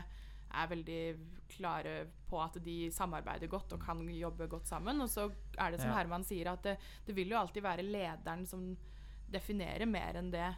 er 0.56 0.68
veldig 0.72 1.18
klare 1.50 2.08
på 2.30 2.40
at 2.44 2.60
de 2.64 2.78
samarbeider 2.94 3.50
godt 3.52 3.74
og 3.74 3.84
kan 3.84 4.02
jobbe 4.14 4.48
godt 4.52 4.68
sammen. 4.70 5.02
Og 5.02 5.10
så 5.10 5.30
er 5.58 5.72
det 5.72 5.82
som 5.82 5.92
Ja. 5.92 5.98
Herman 6.02 6.24
sier, 6.28 6.52
at 6.52 6.64
det, 6.64 6.78
det 7.06 7.16
vil 7.16 7.32
jo 7.34 7.40
alltid 7.40 7.64
være 7.64 7.86
lederen 7.86 8.46
som 8.46 8.70
definerer 9.28 9.86
mer 9.90 10.20
enn 10.20 10.32
det 10.32 10.50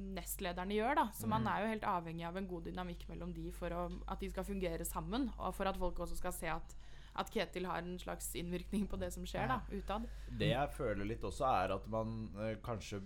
nestlederne 0.00 0.74
gjør. 0.74 0.94
da 0.96 1.06
Så 1.12 1.28
man 1.30 1.46
er 1.46 1.62
jo 1.62 1.72
helt 1.74 1.86
avhengig 1.88 2.26
av 2.26 2.36
en 2.38 2.48
god 2.48 2.68
dynamikk 2.68 3.06
mellom 3.10 3.32
de 3.36 3.50
for 3.52 3.72
å, 3.74 3.86
at 4.10 4.20
de 4.22 4.30
skal 4.30 4.46
fungere 4.46 4.86
sammen, 4.88 5.30
og 5.38 5.54
for 5.56 5.70
at 5.70 5.78
folk 5.80 5.98
også 6.00 6.18
skal 6.18 6.34
se 6.36 6.50
at, 6.52 6.76
at 7.20 7.32
Ketil 7.32 7.66
har 7.68 7.82
en 7.82 7.98
slags 8.00 8.32
innvirkning 8.38 8.86
på 8.90 8.98
det 9.00 9.12
som 9.14 9.26
skjer 9.28 9.50
da 9.50 9.60
utad. 9.72 10.06
Det 10.40 10.52
jeg 10.52 10.74
føler 10.76 11.08
litt 11.10 11.26
også, 11.26 11.44
er 11.64 11.76
at 11.76 11.88
man 11.90 12.30
eh, 12.38 12.56
kanskje 12.64 13.02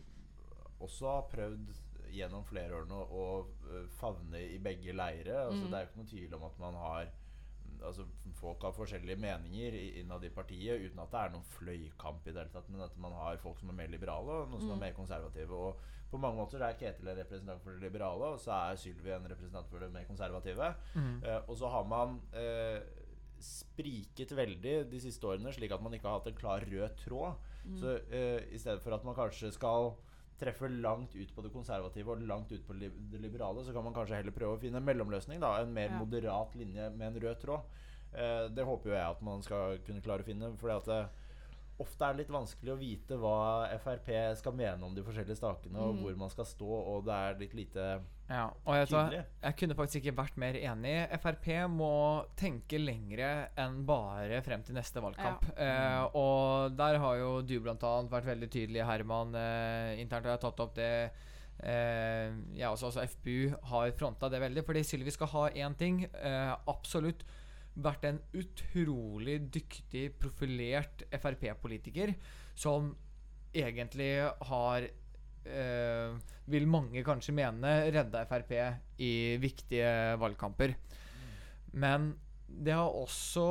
også 0.84 1.08
har 1.08 1.28
prøvd 1.32 1.74
gjennom 2.14 2.46
flere 2.46 2.80
år 2.80 2.88
nå 2.90 3.00
å 3.04 3.26
eh, 3.42 3.84
favne 3.98 4.40
i 4.40 4.58
begge 4.62 4.94
leire. 4.96 5.44
Altså, 5.48 5.68
Det 5.68 5.78
er 5.78 5.84
jo 5.84 5.90
ikke 5.90 6.02
noe 6.02 6.12
tvil 6.14 6.34
om 6.38 6.48
at 6.50 6.64
man 6.64 6.80
har 6.84 7.12
Altså, 7.84 8.04
Folk 8.38 8.62
har 8.62 8.72
forskjellige 8.72 9.18
meninger 9.20 9.74
innad 9.98 10.22
i 10.24 10.30
partiet 10.32 10.80
uten 10.80 11.00
at 11.02 11.10
det 11.10 11.18
er 11.20 11.32
noen 11.34 11.48
fløykamp 11.56 12.24
i 12.24 12.32
det 12.32 12.38
hele 12.40 12.52
tatt, 12.54 12.68
men 12.70 12.80
at 12.80 12.94
man 13.02 13.12
har 13.12 13.36
folk 13.42 13.58
som 13.60 13.68
er 13.68 13.76
mer 13.76 13.90
liberale 13.92 14.30
og 14.30 14.48
noen 14.52 14.62
som 14.62 14.72
er 14.76 14.80
mer 14.86 14.94
konservative. 14.96 15.52
Og 15.52 15.80
på 16.10 16.20
mange 16.22 16.38
måter 16.38 16.62
er 16.64 16.78
Ketil 16.78 17.10
en 17.10 17.18
representant 17.18 17.60
for 17.64 17.74
det 17.74 17.82
liberale, 17.82 18.30
og 18.36 18.40
så 18.40 18.54
er 18.70 18.78
Sylvi 18.80 19.12
en 19.12 19.26
representant 19.28 19.68
for 19.68 19.82
det 19.82 19.90
mer 19.92 20.06
konservative. 20.08 20.70
Eh, 21.26 21.40
og 21.48 21.58
så 21.60 21.68
har 21.74 21.84
man 21.90 22.20
eh, 22.32 22.78
spriket 23.44 24.32
veldig 24.36 24.76
de 24.90 25.00
siste 25.02 25.26
årene, 25.26 25.52
slik 25.52 25.72
at 25.74 25.82
man 25.82 25.92
ikke 25.96 26.08
har 26.08 26.20
hatt 26.22 26.30
en 26.30 26.38
klar 26.38 26.64
rød 26.70 26.96
tråd. 27.04 27.34
Så 27.80 27.98
eh, 28.10 28.40
i 28.54 28.58
stedet 28.58 28.80
for 28.82 28.94
at 28.94 29.04
man 29.04 29.14
kanskje 29.18 29.50
skal 29.52 29.94
treffe 30.38 30.68
langt 30.68 31.14
ut 31.14 31.34
på 31.34 31.42
det 31.42 31.52
konservative 31.52 32.10
og 32.10 32.22
langt 32.26 32.52
ut 32.52 32.66
på 32.66 32.74
det 32.80 33.20
liberale, 33.20 33.64
så 33.64 33.72
kan 33.72 33.84
man 33.84 33.94
kanskje 33.94 34.16
heller 34.16 34.32
prøve 34.34 34.56
å 34.56 34.60
finne 34.60 34.76
en 34.80 34.84
mellomløsning. 34.84 35.40
da, 35.40 35.60
En 35.62 35.72
mer 35.72 35.88
Ja. 35.90 35.98
moderat 35.98 36.54
linje 36.54 36.90
med 36.90 37.06
en 37.16 37.20
rød 37.22 37.40
tråd. 37.40 37.60
Eh, 38.14 38.48
det 38.48 38.64
håper 38.64 38.90
jo 38.90 38.94
jeg 38.96 39.10
at 39.10 39.22
man 39.22 39.42
skal 39.42 39.78
kunne 39.86 40.00
klare 40.02 40.22
å 40.22 40.24
finne. 40.24 40.56
fordi 40.56 40.76
at 40.76 40.84
det, 40.84 41.08
Ofte 41.82 42.06
er 42.06 42.14
det 42.14 42.22
litt 42.22 42.30
vanskelig 42.30 42.70
å 42.70 42.78
vite 42.78 43.16
hva 43.18 43.36
Frp 43.82 44.10
skal 44.38 44.54
mene 44.54 44.86
om 44.86 44.92
de 44.94 45.02
forskjellige 45.02 45.40
sakene, 45.40 45.80
og 45.82 45.96
hvor 46.04 46.14
man 46.20 46.30
skal 46.30 46.46
stå, 46.46 46.68
og 46.70 47.00
det 47.08 47.16
er 47.16 47.40
litt 47.40 47.56
lite 47.58 47.86
Ja, 48.28 48.44
og 48.62 48.76
jeg, 48.78 48.86
tar, 48.92 49.08
Tydelig. 49.10 49.24
jeg 49.42 49.58
kunne 49.58 49.76
faktisk 49.80 49.98
ikke 50.00 50.14
vært 50.20 50.38
mer 50.38 50.58
enig. 50.60 50.94
Frp 51.24 51.48
må 51.74 51.90
tenke 52.38 52.78
lengre 52.78 53.32
enn 53.58 53.82
bare 53.88 54.38
frem 54.46 54.62
til 54.62 54.78
neste 54.78 55.02
valgkamp. 55.02 55.50
Eh, 55.58 56.06
og 56.14 56.78
der 56.78 57.00
har 57.02 57.18
jo 57.18 57.34
du 57.42 57.56
bl.a. 57.58 57.76
vært 58.14 58.30
veldig 58.30 58.50
tydelig, 58.54 58.84
Herman, 58.86 59.34
eh, 59.34 59.98
internt. 59.98 60.28
Og 60.28 60.30
jeg 60.30 60.38
har 60.38 60.44
tatt 60.46 60.62
opp 60.62 60.74
det 60.78 60.90
eh, 61.58 62.30
Jeg 62.54 62.70
også, 62.70 62.92
også 62.92 63.04
FPU 63.18 63.54
har 63.74 63.90
fronta 63.98 64.30
det 64.30 64.40
veldig. 64.46 64.64
Fordi 64.64 64.86
Sylvi 64.86 65.10
skal 65.14 65.34
ha 65.34 65.48
én 65.66 65.74
ting. 65.78 66.04
Eh, 66.06 66.54
absolutt 66.70 67.26
vært 67.74 68.04
en 68.08 68.20
utrolig 68.38 69.40
dyktig, 69.54 70.12
profilert 70.22 71.02
Frp-politiker 71.10 72.14
som 72.54 72.92
egentlig 73.54 74.12
har 74.48 74.86
eh, 74.86 76.14
vil 76.50 76.68
mange 76.70 77.02
kanskje 77.06 77.34
mene 77.36 77.74
redda 77.94 78.24
Frp 78.30 78.54
i 79.02 79.12
viktige 79.42 80.14
valgkamper. 80.22 80.74
Men 81.74 82.12
det 82.46 82.74
har 82.76 82.94
også 82.94 83.46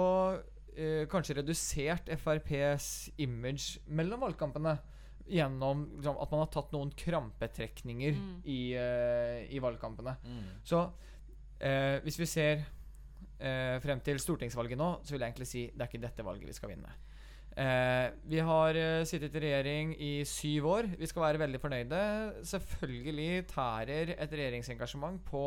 eh, 0.76 1.04
kanskje 1.12 1.40
redusert 1.42 2.12
FrPs 2.20 2.90
image 3.24 3.84
mellom 3.88 4.24
valgkampene. 4.28 4.78
Gjennom 5.24 5.86
liksom, 5.96 6.18
at 6.20 6.32
man 6.34 6.42
har 6.44 6.50
tatt 6.52 6.74
noen 6.76 6.90
krampetrekninger 7.00 8.18
i, 8.44 8.62
eh, 8.76 9.46
i 9.56 9.60
valgkampene. 9.64 10.18
Så 10.68 10.82
eh, 11.64 12.00
hvis 12.04 12.20
vi 12.20 12.28
ser 12.28 12.66
eh, 13.40 13.80
frem 13.84 14.02
til 14.06 14.22
stortingsvalget 14.22 14.80
nå, 14.80 14.90
så 15.04 15.16
vil 15.16 15.24
jeg 15.24 15.34
egentlig 15.34 15.50
si 15.50 15.66
det 15.72 15.86
er 15.86 15.92
ikke 15.92 16.06
dette 16.06 16.26
valget 16.26 16.50
vi 16.50 16.56
skal 16.58 16.74
vinne. 16.74 16.94
Eh, 17.54 18.08
vi 18.26 18.40
har 18.42 18.78
eh, 18.80 19.06
sittet 19.06 19.36
i 19.38 19.44
regjering 19.44 19.94
i 20.02 20.14
syv 20.26 20.70
år. 20.72 20.90
Vi 20.98 21.10
skal 21.10 21.28
være 21.28 21.42
veldig 21.44 21.62
fornøyde. 21.62 22.04
Selvfølgelig 22.50 23.46
tærer 23.52 24.16
et 24.18 24.34
regjeringsengasjement 24.34 25.22
på 25.28 25.44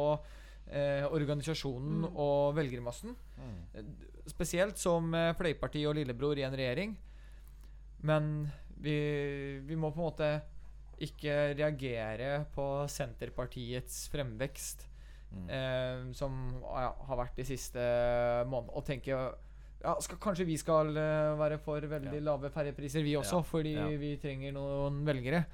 eh, 0.71 1.03
organisasjonen 1.11 2.07
og 2.13 2.55
velgermassen. 2.59 3.17
Mm. 3.39 3.91
Spesielt 4.31 4.79
som 4.79 5.11
eh, 5.15 5.33
fløyparti 5.39 5.83
og 5.87 5.99
lillebror 5.99 6.39
i 6.39 6.47
en 6.47 6.55
regjering. 6.59 6.95
Men 8.07 8.47
vi, 8.79 8.99
vi 9.67 9.75
må 9.75 9.91
på 9.91 9.99
en 9.99 10.07
måte 10.07 10.31
ikke 11.03 11.57
reagere 11.59 12.45
på 12.55 12.87
Senterpartiets 12.89 14.07
fremvekst, 14.13 14.87
eh, 15.49 16.07
som 16.17 16.37
ja, 16.63 16.93
har 17.09 17.21
vært 17.21 17.37
de 17.41 17.45
siste 17.49 17.83
månedene, 18.49 18.77
og 18.77 18.85
tenke 18.87 19.13
ja, 19.83 19.93
skal, 20.01 20.19
Kanskje 20.23 20.47
vi 20.49 20.57
skal 20.59 20.91
eh, 20.97 21.35
være 21.39 21.59
for 21.63 21.85
veldig 21.91 22.23
lave 22.25 22.51
ferjepriser, 22.51 23.05
vi 23.05 23.17
også, 23.19 23.43
Ja, 23.43 23.49
fordi 23.51 23.75
ja. 23.77 23.87
vi 24.01 24.15
trenger 24.23 24.55
noen 24.57 25.03
velgere. 25.07 25.45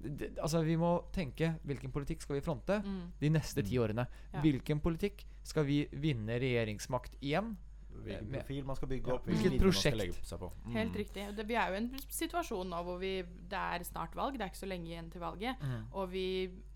Det, 0.00 0.30
altså 0.40 0.62
Vi 0.64 0.76
må 0.80 0.94
tenke 1.12 1.54
hvilken 1.68 1.92
politikk 1.92 2.22
skal 2.24 2.38
vi 2.38 2.44
fronte 2.44 2.78
de 3.20 3.30
neste 3.32 3.64
ti 3.66 3.76
årene. 3.80 4.06
Ja. 4.32 4.40
Hvilken 4.44 4.80
politikk 4.80 5.26
skal 5.44 5.66
vi 5.68 5.82
vinne 5.92 6.38
regjeringsmakt 6.40 7.18
igjen? 7.20 7.56
Hvilken 8.00 8.30
profil 8.32 8.64
man 8.64 8.76
skal 8.78 8.88
bygge 8.88 9.10
Ja, 9.10 9.14
opp, 9.18 9.26
hvilket 9.26 9.42
hvilken 9.42 9.58
man 9.58 9.66
prosjekt. 9.66 9.92
skal 9.92 9.98
legge 10.00 10.24
seg 10.24 10.40
på. 10.40 10.48
Mm. 10.64 10.76
Helt 10.78 10.96
riktig. 10.96 11.24
Det, 11.36 11.44
vi 11.50 11.56
er 11.58 11.68
jo 11.68 11.74
i 11.74 11.80
en 11.82 11.90
situasjon 12.16 12.70
nå 12.72 12.82
hvor 12.86 13.00
vi, 13.02 13.10
det 13.50 13.60
er 13.60 13.84
snart 13.84 14.14
valg, 14.16 14.38
det 14.38 14.46
er 14.46 14.52
ikke 14.54 14.62
så 14.62 14.70
lenge 14.70 14.88
igjen 14.88 15.10
til 15.12 15.20
valget. 15.20 15.64
Og 15.92 16.08
vi 16.14 16.26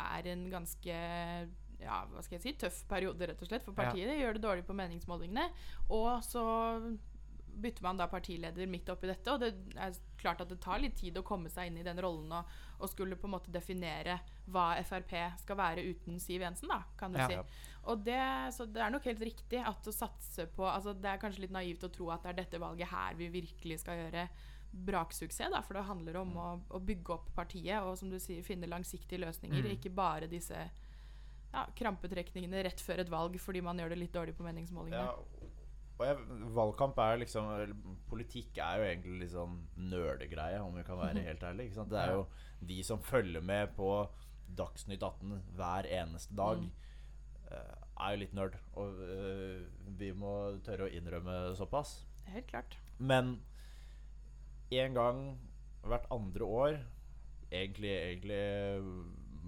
er 0.05 0.29
en 0.35 0.45
ganske 0.53 0.99
ja, 1.85 2.03
hva 2.11 2.23
skal 2.25 2.39
jeg 2.39 2.43
si, 2.49 2.53
tøff 2.65 2.83
periode, 2.91 3.29
rett 3.31 3.43
og 3.45 3.49
slett. 3.51 3.65
For 3.67 3.77
partiet 3.77 4.17
gjør 4.19 4.35
det 4.39 4.43
dårlig 4.45 4.65
på 4.67 4.77
meningsmålingene. 4.77 5.49
Og 5.95 6.25
så 6.27 6.43
bytter 7.55 7.85
man 7.87 7.97
da 8.01 8.09
partileder 8.11 8.67
midt 8.67 8.89
oppi 8.91 9.07
dette, 9.07 9.31
og 9.31 9.39
det 9.39 9.53
er 9.79 9.93
klart 10.19 10.41
at 10.43 10.49
det 10.51 10.57
tar 10.65 10.81
litt 10.83 10.97
tid 10.99 11.15
å 11.21 11.23
komme 11.23 11.47
seg 11.53 11.69
inn 11.71 11.77
i 11.79 11.85
den 11.87 12.01
rollen 12.03 12.33
og, 12.35 12.49
og 12.81 12.91
skulle 12.91 13.15
på 13.15 13.29
en 13.29 13.35
måte 13.37 13.53
definere 13.55 14.17
hva 14.51 14.73
Frp 14.83 15.13
skal 15.39 15.57
være 15.61 15.85
uten 15.87 16.19
Siv 16.19 16.43
Jensen, 16.43 16.73
da, 16.73 16.81
kan 16.99 17.15
du 17.15 17.21
Ja. 17.21 17.29
si. 17.31 17.37
Ja. 17.39 17.45
Og 17.85 18.03
det, 18.03 18.19
så 18.57 18.67
det 18.67 18.83
er 18.83 18.91
nok 18.91 19.05
helt 19.07 19.23
riktig 19.23 19.61
at 19.63 19.87
å 19.87 19.93
satse 19.93 20.47
på 20.57 20.65
altså 20.65 20.95
Det 20.97 21.05
er 21.11 21.19
kanskje 21.21 21.43
litt 21.45 21.53
naivt 21.53 21.85
å 21.85 21.91
tro 21.93 22.09
at 22.11 22.23
det 22.25 22.31
er 22.33 22.39
dette 22.43 22.59
valget 22.59 22.89
her 22.89 23.15
vi 23.15 23.29
virkelig 23.29 23.79
skal 23.85 24.01
gjøre 24.03 24.27
braksuksess, 24.75 25.53
da, 25.53 25.61
for 25.63 25.75
det 25.79 25.85
handler 25.87 26.17
om 26.25 26.33
å, 26.37 26.49
å 26.75 26.81
bygge 26.83 27.13
opp 27.15 27.29
partiet 27.37 27.79
og 27.87 27.95
som 28.01 28.11
du 28.11 28.19
sier, 28.19 28.43
finne 28.43 28.67
langsiktige 28.67 29.21
løsninger, 29.23 29.63
ikke 29.77 29.93
bare 29.95 30.27
disse 30.27 30.59
ja, 31.55 31.65
krampetrekningene 31.79 32.65
rett 32.67 32.83
før 32.83 33.05
et 33.05 33.13
valg 33.13 33.39
fordi 33.43 33.63
man 33.65 33.79
gjør 33.81 33.95
det 33.95 34.01
litt 34.03 34.15
dårlig 34.15 34.37
på 34.37 34.47
meningsmålingene. 34.47 35.07
Ja, 35.07 35.51
og 35.95 36.07
jeg, 36.09 36.41
valgkamp 36.57 36.99
er 36.99 37.21
liksom 37.23 37.51
eller, 37.55 37.75
Politikk 38.11 38.59
er 38.59 38.81
jo 38.81 38.87
egentlig 38.89 39.19
litt 39.23 39.35
sånn 39.37 39.61
nerdegreie, 39.79 40.59
om 40.65 40.75
vi 40.75 40.87
kan 40.87 40.99
være 40.99 41.23
helt 41.29 41.47
ærlige. 41.47 41.87
Det 41.91 42.01
er 42.03 42.17
jo 42.17 42.25
de 42.65 42.81
som 42.87 43.03
følger 43.03 43.45
med 43.45 43.77
på 43.79 43.93
Dagsnytt 44.55 45.03
18 45.03 45.39
hver 45.57 45.87
eneste 46.03 46.35
dag, 46.37 46.67
Mm 46.67 46.83
er 48.01 48.15
jo 48.15 48.23
litt 48.23 48.37
nerd. 48.37 48.57
Og 48.81 49.03
eh, 49.07 49.65
vi 49.99 50.11
må 50.17 50.35
tørre 50.67 50.89
å 50.89 50.93
innrømme 50.93 51.39
såpass. 51.59 52.01
Helt 52.31 52.49
klart. 52.51 52.79
Men 52.99 53.39
en 54.75 54.97
gang 54.97 55.25
hvert 55.85 56.11
andre 56.15 56.47
år 56.49 56.83
Egentlig, 57.55 57.91
egentlig 57.93 58.39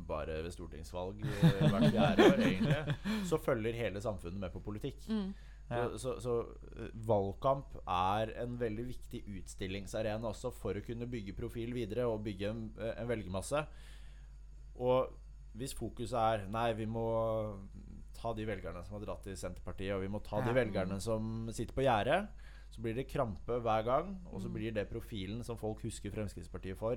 bare 0.08 0.42
ved 0.44 0.52
stortingsvalg 0.54 1.22
eh, 1.24 1.66
hvert 1.72 1.90
fjerde 1.94 2.26
år, 2.30 2.40
egentlig, 2.44 2.96
så 3.30 3.38
følger 3.40 3.78
hele 3.78 4.00
samfunnet 4.04 4.40
med 4.40 4.52
på 4.54 4.60
politikk. 4.64 5.02
Så, 5.66 5.98
så, 5.98 6.12
så 6.22 6.34
eh, 6.78 6.90
valgkamp 7.08 7.78
er 7.90 8.30
en 8.44 8.54
veldig 8.60 8.84
viktig 8.92 9.22
utstillingsarena 9.40 10.28
også 10.30 10.52
for 10.54 10.78
å 10.78 10.84
kunne 10.86 11.08
bygge 11.10 11.34
profil 11.34 11.72
videre 11.74 12.04
og 12.06 12.22
bygge 12.26 12.52
en, 12.52 12.60
eh, 12.78 12.92
en 13.02 13.08
velgermasse. 13.10 13.64
Og 14.78 15.10
hvis 15.56 15.74
fokuset 15.74 16.18
er 16.20 16.46
Nei, 16.52 16.68
vi 16.78 16.86
må 16.86 17.06
ta 18.16 18.32
de 18.36 18.46
velgerne 18.48 18.82
som 18.86 18.96
har 18.96 19.04
dratt 19.06 19.24
til 19.26 19.36
Senterpartiet, 19.36 19.94
og 19.96 20.04
vi 20.04 20.12
må 20.12 20.22
ta 20.24 20.40
de 20.40 20.52
Ja. 20.52 20.56
velgerne 20.62 21.00
som 21.00 21.48
sitter 21.52 21.74
på 21.74 21.84
gjerdet, 21.84 22.28
så 22.70 22.82
blir 22.82 22.94
det 22.94 23.08
krampe 23.08 23.58
hver 23.62 23.84
gang, 23.84 24.14
og 24.32 24.42
så 24.42 24.48
blir 24.52 24.72
det 24.74 24.88
profilen 24.90 25.42
som 25.44 25.56
folk 25.56 25.82
husker 25.82 26.10
Fremskrittspartiet 26.10 26.76
for. 26.76 26.96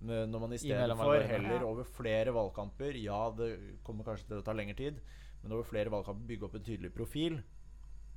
Men 0.00 0.30
Når 0.30 0.42
man 0.44 0.52
i 0.54 0.58
stedet 0.62 0.96
for 0.96 1.28
heller 1.32 1.64
over 1.66 1.86
flere 1.90 2.34
valgkamper 2.34 2.98
Ja, 3.02 3.22
det 3.34 3.48
kommer 3.86 4.06
kanskje 4.06 4.28
til 4.28 4.42
å 4.42 4.44
ta 4.46 4.54
lengre 4.54 4.76
tid, 4.78 5.00
men 5.42 5.54
over 5.56 5.66
flere 5.66 5.90
valgkamper 5.90 6.28
bygge 6.28 6.46
opp 6.46 6.54
en 6.58 6.66
tydelig 6.68 6.92
profil, 6.94 7.40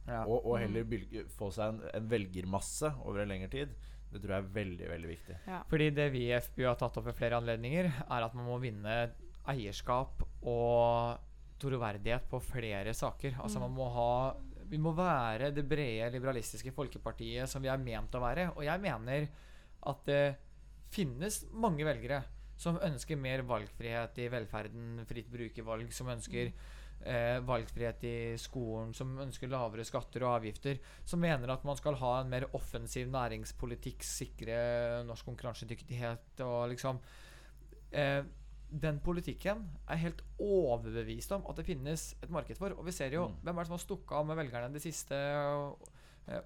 Ja. 0.08 0.24
Og, 0.26 0.46
og 0.50 0.58
heller 0.58 0.86
bygge, 0.90 1.28
få 1.38 1.52
seg 1.54 1.76
en, 1.76 1.82
en 1.94 2.08
velgermasse 2.10 2.90
over 3.06 3.22
en 3.22 3.30
lengre 3.30 3.50
tid. 3.54 3.74
Det 4.12 4.20
tror 4.20 4.34
jeg 4.34 4.44
er 4.44 4.54
veldig, 4.56 4.88
veldig 4.90 5.10
viktig. 5.12 5.36
Fordi 5.70 5.90
det 5.96 6.08
vi 6.12 6.24
i 6.28 6.40
FPU 6.42 6.64
har 6.68 6.80
tatt 6.80 6.98
opp 7.00 7.06
ved 7.08 7.16
flere 7.16 7.38
anledninger, 7.38 7.88
er 8.04 8.26
at 8.26 8.34
man 8.36 8.48
må 8.50 8.58
vinne 8.60 8.96
eierskap 9.54 10.26
og 10.42 11.22
troverdighet 11.62 12.26
på 12.30 12.42
flere 12.44 12.94
saker. 12.98 13.38
Altså 13.42 13.62
man 13.62 13.74
må 13.78 13.88
ha 13.94 14.12
Vi 14.72 14.80
må 14.80 14.94
være 14.96 15.52
det 15.52 15.66
brede, 15.68 16.12
liberalistiske 16.14 16.72
folkepartiet 16.72 17.50
som 17.52 17.62
vi 17.64 17.68
er 17.68 17.80
ment 17.82 18.14
å 18.16 18.22
være. 18.24 18.50
Og 18.56 18.64
jeg 18.64 18.80
mener 18.80 19.28
at 19.92 20.06
det 20.08 20.22
finnes 20.92 21.42
mange 21.54 21.86
velgere 21.88 22.22
som 22.62 22.78
ønsker 22.84 23.18
mer 23.18 23.42
valgfrihet 23.48 24.20
i 24.22 24.28
velferden, 24.30 25.02
fritt 25.10 25.32
brukervalg, 25.34 25.90
som 25.96 26.12
ønsker 26.14 26.52
eh, 26.52 27.40
valgfrihet 27.48 28.04
i 28.06 28.18
skolen, 28.42 28.92
som 28.94 29.16
ønsker 29.24 29.50
lavere 29.50 29.86
skatter 29.88 30.26
og 30.28 30.36
avgifter, 30.36 30.78
som 31.08 31.24
mener 31.24 31.50
at 31.50 31.66
man 31.66 31.80
skal 31.80 31.98
ha 32.02 32.12
en 32.20 32.30
mer 32.30 32.46
offensiv 32.58 33.10
næringspolitikk, 33.14 34.06
sikre 34.06 34.60
norsk 35.08 35.26
konkurransedyktighet 35.32 36.46
og 36.46 36.70
liksom 36.76 37.02
eh, 37.92 38.22
Den 38.72 39.02
politikken 39.04 39.66
er 39.92 40.00
helt 40.00 40.22
overbevist 40.40 41.34
om 41.36 41.42
at 41.50 41.58
det 41.60 41.66
finnes 41.68 42.06
et 42.24 42.30
marked 42.32 42.56
for. 42.56 42.72
Og 42.78 42.86
vi 42.88 42.94
ser 42.96 43.12
jo 43.12 43.26
Mm. 43.28 43.34
hvem 43.44 43.58
er 43.58 43.66
det 43.66 43.68
som 43.68 43.76
har 43.76 43.84
stukket 43.84 44.14
av 44.16 44.26
med 44.26 44.38
velgerne 44.38 44.72
de 44.72 44.80
siste 44.80 45.18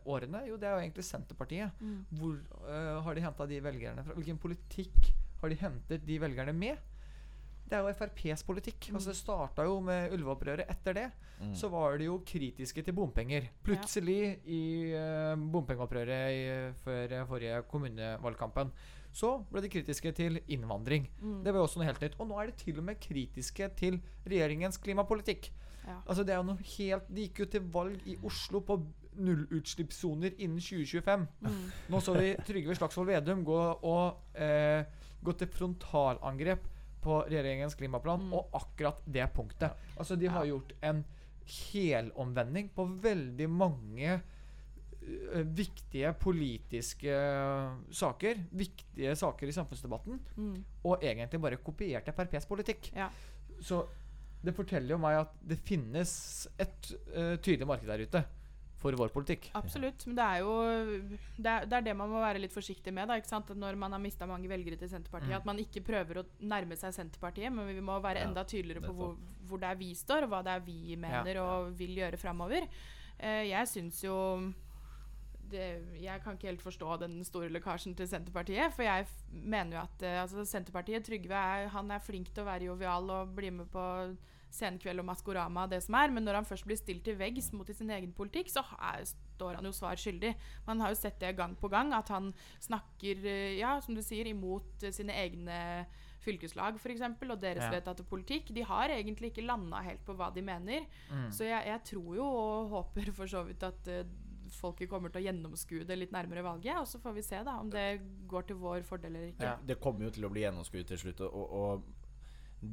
årene? 0.06 0.46
Jo, 0.48 0.58
det 0.58 0.68
er 0.70 0.76
jo 0.78 0.84
egentlig 0.86 1.04
Senterpartiet. 1.06 1.86
Hvor 2.16 2.36
eh, 2.70 3.04
har 3.06 3.16
de 3.16 3.22
henta 3.26 3.48
de 3.50 3.62
velgerne 3.64 4.04
fra? 4.06 4.14
Hvilken 4.18 4.38
politikk 4.42 5.12
har 5.42 5.50
de 5.50 5.56
hentet 5.62 6.06
de 6.08 6.20
velgerne 6.22 6.54
med? 6.56 6.78
Det 7.66 7.74
er 7.74 7.82
jo 7.82 7.94
FrPs 7.98 8.44
politikk. 8.46 8.92
Altså 8.94 9.10
Det 9.10 9.18
starta 9.18 9.64
jo 9.66 9.80
med 9.82 10.14
ulveopprøret. 10.14 10.68
Etter 10.70 10.94
det 10.94 11.12
Mm. 11.36 11.52
så 11.52 11.68
var 11.68 11.98
de 11.98 12.06
jo 12.06 12.22
kritiske 12.24 12.82
til 12.82 12.94
bompenger. 12.96 13.50
Plutselig, 13.64 14.38
i 14.48 14.94
uh, 14.96 15.36
bompengeopprøret 15.36 16.32
i, 16.32 16.46
før 16.86 17.12
eh, 17.12 17.26
forrige 17.28 17.58
kommunevalgkampen, 17.68 18.72
så 19.12 19.34
ble 19.52 19.62
de 19.66 19.70
kritiske 19.74 20.14
til 20.16 20.40
innvandring. 20.48 21.10
Det 21.44 21.52
var 21.52 21.60
jo 21.60 21.66
også 21.68 21.82
noe 21.82 21.90
helt 21.90 22.00
nytt. 22.04 22.16
Og 22.20 22.30
nå 22.30 22.40
er 22.40 22.48
de 22.52 22.56
til 22.64 22.80
og 22.80 22.88
med 22.88 23.02
kritiske 23.04 23.68
til 23.76 24.00
regjeringens 24.24 24.80
klimapolitikk. 24.80 25.52
Ja. 25.86 25.98
Altså 26.08 26.24
det 26.24 26.34
er 26.34 26.40
jo 26.40 26.48
noe 26.48 26.64
helt 26.66 27.12
De 27.14 27.28
gikk 27.28 27.44
jo 27.44 27.46
til 27.46 27.68
valg 27.76 28.08
i 28.10 28.16
Oslo 28.26 28.64
på 28.66 28.80
nullutslippssoner 29.18 30.36
innen 30.38 30.62
2025. 30.62 31.26
Nå 31.92 32.02
så 32.02 32.16
vi 32.18 32.36
Trygve 32.48 32.76
Slagsvold 32.78 33.12
Vedum 33.12 33.44
gå, 33.48 33.60
og, 33.88 34.38
eh, 34.38 34.86
gå 35.24 35.36
til 35.40 35.52
frontalangrep 35.52 36.68
på 37.06 37.20
regjeringens 37.30 37.78
klimaplan, 37.78 38.32
og 38.34 38.54
akkurat 38.58 39.02
det 39.06 39.28
punktet. 39.34 39.76
Altså 39.98 40.18
De 40.18 40.28
har 40.28 40.48
gjort 40.50 40.74
en 40.82 41.04
helomvending 41.46 42.72
på 42.74 42.88
veldig 43.04 43.50
mange 43.50 44.14
eh, 44.16 45.44
viktige 45.46 46.14
politiske 46.18 47.20
saker. 47.92 48.42
Viktige 48.52 49.16
saker 49.16 49.48
i 49.48 49.58
samfunnsdebatten. 49.60 50.24
Og 50.84 51.04
egentlig 51.04 51.42
bare 51.42 51.62
kopiert 51.62 52.10
FrPs 52.10 52.50
politikk. 52.50 52.92
Ja. 52.96 53.10
Så 53.62 53.86
det 54.46 54.54
forteller 54.56 54.96
jo 54.96 55.02
meg 55.02 55.20
at 55.24 55.38
det 55.46 55.58
finnes 55.66 56.12
et 56.62 56.92
eh, 57.14 57.36
tydelig 57.42 57.68
marked 57.70 57.90
der 57.90 58.04
ute 58.06 58.24
for 58.86 58.98
vår 59.00 59.14
politikk. 59.14 59.50
Absolutt. 59.58 60.06
Men 60.08 60.18
det 60.20 60.26
er 60.26 60.44
jo 60.44 60.56
det 61.38 61.52
er, 61.52 61.70
det 61.70 61.80
er 61.80 61.88
det 61.90 61.96
man 61.98 62.12
må 62.12 62.22
være 62.24 62.42
litt 62.44 62.56
forsiktig 62.56 62.94
med. 62.96 63.10
Da, 63.10 63.18
ikke 63.20 63.32
sant? 63.32 63.54
Når 63.66 63.80
man 63.82 63.96
har 63.96 64.04
mista 64.04 64.28
mange 64.30 64.50
velgere 64.52 64.80
til 64.82 64.92
Senterpartiet. 64.92 65.34
Mm. 65.34 65.40
At 65.40 65.50
man 65.50 65.62
ikke 65.64 65.84
prøver 65.86 66.22
å 66.22 66.28
nærme 66.46 66.78
seg 66.80 66.94
Senterpartiet, 66.96 67.54
men 67.54 67.70
vi 67.72 67.84
må 67.86 67.98
være 68.04 68.26
enda 68.28 68.46
tydeligere 68.48 68.86
på 68.86 68.98
hvor, 68.98 69.16
hvor 69.50 69.62
det 69.62 69.72
er 69.72 69.82
vi 69.82 69.94
står, 69.98 70.28
og 70.28 70.36
hva 70.36 70.44
det 70.46 70.54
er 70.58 70.68
vi 70.68 71.00
mener 71.00 71.42
og 71.44 71.74
vil 71.80 71.98
gjøre 72.02 72.22
framover. 72.22 72.70
Uh, 73.16 73.44
jeg 73.48 73.72
syns 73.72 74.04
jo 74.04 74.16
det, 75.52 75.66
jeg 76.02 76.22
kan 76.24 76.36
ikke 76.36 76.50
helt 76.50 76.64
forstå 76.64 76.96
den 77.04 77.20
store 77.26 77.50
lekkasjen 77.54 77.96
til 77.98 78.10
Senterpartiet. 78.10 78.74
For 78.76 78.86
jeg 78.86 79.06
mener 79.30 79.78
jo 79.78 79.82
at 79.84 80.06
eh, 80.06 80.22
altså 80.22 80.46
Senterpartiet, 80.48 81.06
Trygve, 81.06 81.38
er, 81.38 81.68
han 81.74 81.92
er 81.92 82.04
flink 82.04 82.32
til 82.34 82.44
å 82.44 82.50
være 82.50 82.70
jovial 82.70 83.12
og 83.14 83.36
bli 83.38 83.52
med 83.54 83.70
på 83.74 83.84
Senkveld 84.56 85.04
og 85.04 85.08
Maskorama 85.10 85.66
det 85.72 85.82
som 85.86 85.98
er. 86.00 86.14
Men 86.16 86.26
når 86.28 86.40
han 86.40 86.48
først 86.48 86.68
blir 86.68 86.80
stilt 86.80 87.04
til 87.08 87.18
veggs 87.20 87.52
mot 87.56 87.70
sin 87.76 87.92
egen 87.92 88.14
politikk, 88.16 88.50
så 88.54 88.64
er, 88.80 89.04
står 89.36 89.60
han 89.60 89.68
jo 89.68 89.74
svar 89.76 90.00
skyldig. 90.00 90.34
Man 90.68 90.82
har 90.84 90.94
jo 90.94 91.00
sett 91.00 91.20
det 91.20 91.36
gang 91.38 91.56
på 91.60 91.70
gang, 91.72 91.94
at 91.98 92.10
han 92.14 92.32
snakker, 92.64 93.26
eh, 93.28 93.58
ja, 93.60 93.76
som 93.84 93.96
du 93.98 94.02
sier, 94.06 94.28
imot 94.32 94.84
eh, 94.84 94.96
sine 94.96 95.16
egne 95.26 95.60
fylkeslag 96.26 96.80
for 96.82 96.90
eksempel, 96.90 97.32
og 97.36 97.42
deres 97.44 97.64
Ja. 97.68 97.72
vedtatte 97.76 98.04
politikk. 98.08 98.54
De 98.56 98.64
har 98.66 98.90
egentlig 98.90 99.32
ikke 99.32 99.46
landa 99.46 99.82
helt 99.86 100.04
på 100.08 100.16
hva 100.18 100.32
de 100.34 100.42
mener. 100.42 100.88
Mm. 101.12 101.28
Så 101.32 101.46
jeg, 101.46 101.68
jeg 101.68 101.84
tror 101.92 102.16
jo 102.16 102.26
og 102.26 102.70
håper 102.72 103.12
for 103.14 103.30
så 103.30 103.44
vidt 103.46 103.62
at 103.64 103.92
uh, 103.92 104.02
folket 104.56 104.90
kommer 104.90 105.10
til 105.14 105.22
å 105.22 105.26
gjennomskue 105.28 105.86
det 105.86 105.98
litt 106.00 106.12
nærmere 106.16 106.44
valget. 106.46 106.80
Og 106.80 106.88
så 106.90 107.00
får 107.02 107.14
vi 107.14 107.26
se 107.26 107.44
da 107.46 107.60
om 107.60 107.70
det 107.70 108.02
går 108.30 108.48
til 108.50 108.58
vår 108.62 108.82
fordel 108.88 109.14
eller 109.14 109.30
ikke. 109.34 109.52
Ja. 109.52 109.58
Det 109.62 109.78
kommer 109.82 110.08
jo 110.08 110.16
til 110.18 110.26
å 110.26 110.32
bli 110.34 110.46
gjennomskuet 110.46 110.90
til 110.90 111.02
slutt. 111.02 111.22
Og, 111.30 111.54
og 111.62 111.86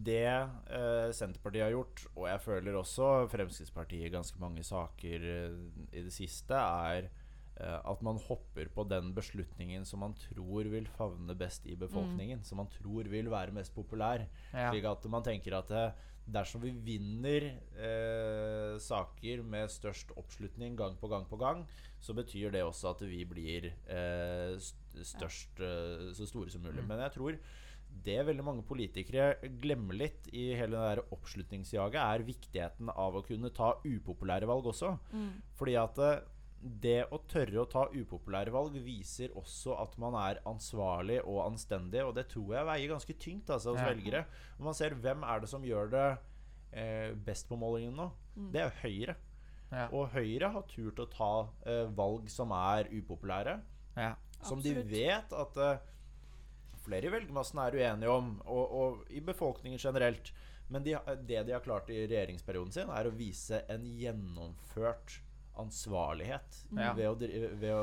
det 0.07 0.29
eh, 0.29 1.09
Senterpartiet 1.15 1.67
har 1.67 1.75
gjort, 1.75 2.05
og 2.15 2.29
jeg 2.31 2.43
føler 2.45 2.77
også 2.79 3.09
Fremskrittspartiet 3.33 4.07
i 4.07 4.13
ganske 4.13 4.39
mange 4.43 4.65
saker 4.67 5.27
eh, 5.33 5.59
i 5.91 6.05
det 6.07 6.13
siste, 6.15 6.57
er 6.57 7.09
eh, 7.09 7.79
at 7.79 8.05
man 8.05 8.21
hopper 8.29 8.71
på 8.75 8.85
den 8.91 9.13
beslutningen 9.17 9.85
som 9.89 10.05
man 10.05 10.15
tror 10.19 10.71
vil 10.73 10.89
favne 10.97 11.37
best 11.39 11.67
i 11.67 11.77
befolkningen. 11.79 12.45
Som 12.47 12.63
man 12.63 12.71
tror 12.73 13.11
vil 13.11 13.31
være 13.33 13.55
mest 13.57 13.75
populær. 13.75 14.27
Ja. 14.53 14.71
Slik 14.71 14.89
at 14.89 15.09
man 15.13 15.27
tenker 15.27 15.59
at 15.59 15.73
eh, 15.77 16.05
dersom 16.33 16.63
vi 16.63 16.71
vinner 16.87 17.49
eh, 17.75 18.79
saker 18.79 19.43
med 19.43 19.73
størst 19.75 20.15
oppslutning 20.17 20.79
gang 20.79 20.95
på 21.01 21.11
gang 21.11 21.27
på 21.29 21.41
gang, 21.41 21.67
så 22.03 22.15
betyr 22.15 22.55
det 22.55 22.63
også 22.67 22.95
at 22.95 23.03
vi 23.07 23.25
blir 23.27 23.69
størst 25.07 25.61
så 26.17 26.27
store 26.27 26.51
som 26.51 26.65
mulig. 26.67 26.83
Men 26.87 26.99
jeg 27.05 27.15
tror 27.15 27.37
det 28.05 28.19
veldig 28.27 28.45
mange 28.45 28.63
politikere 28.67 29.35
glemmer 29.63 29.95
litt 29.95 30.29
i 30.33 30.49
hele 30.59 30.75
det 30.79 30.85
der 30.97 31.03
oppslutningsjaget, 31.15 32.01
er 32.03 32.25
viktigheten 32.27 32.89
av 32.91 33.15
å 33.19 33.23
kunne 33.27 33.51
ta 33.55 33.75
upopulære 33.85 34.49
valg 34.49 34.67
også. 34.73 34.95
Fordi 35.59 35.75
at 35.79 35.99
eh, 36.03 36.21
det 36.63 37.01
å 37.11 37.19
tørre 37.27 37.59
å 37.63 37.67
ta 37.71 37.85
upopulære 37.91 38.53
valg 38.55 38.77
viser 38.85 39.33
også 39.39 39.75
at 39.83 39.97
man 39.99 40.15
er 40.15 40.39
ansvarlig 40.47 41.21
og 41.25 41.41
anstendig, 41.49 42.05
og 42.07 42.15
det 42.15 42.29
tror 42.31 42.55
jeg 42.55 42.69
veier 42.69 42.93
ganske 42.95 43.17
tyngt 43.19 43.51
altså, 43.51 43.75
hos 43.75 43.83
Ja. 43.83 43.89
velgere. 43.91 44.25
Når 44.59 44.65
man 44.71 44.75
ser 44.79 44.95
hvem 44.95 45.25
er 45.27 45.41
det 45.43 45.49
som 45.51 45.65
gjør 45.67 45.91
det 45.91 46.07
eh, 46.73 47.13
best 47.27 47.49
på 47.51 47.59
målingen 47.59 47.97
nå. 47.99 48.11
Det 48.55 48.63
er 48.63 48.71
jo 48.71 48.79
Høyre. 48.87 49.17
Ja. 49.73 49.87
Og 49.93 50.11
Høyre 50.15 50.49
har 50.55 50.63
turt 50.69 50.99
å 51.03 51.09
ta 51.11 51.33
eh, 51.67 51.87
valg 51.97 52.31
som 52.31 52.51
er 52.57 52.89
upopulære, 52.93 53.59
Ja. 53.97 54.15
som 54.43 54.61
de 54.63 54.73
vet 54.83 55.33
at 55.37 55.57
eh, 55.57 55.79
flere 56.85 57.09
i 57.09 57.13
velgermassen 57.13 57.61
er 57.63 57.77
uenige 57.79 58.15
om, 58.15 58.33
og, 58.47 58.79
og 58.83 59.13
i 59.15 59.23
befolkningen 59.25 59.81
generelt. 59.83 60.33
Men 60.73 60.85
de, 60.87 60.97
det 61.29 61.43
de 61.49 61.53
har 61.55 61.65
klart 61.65 61.91
i 61.93 62.05
regjeringsperioden 62.07 62.73
sin, 62.73 62.91
er 62.93 63.09
å 63.09 63.13
vise 63.15 63.61
en 63.73 63.85
gjennomført 63.99 65.19
ansvarlighet 65.61 66.63
Ja. 66.73 66.95
ved, 66.97 67.09
å, 67.11 67.15
ved, 67.21 67.73
å, 67.75 67.83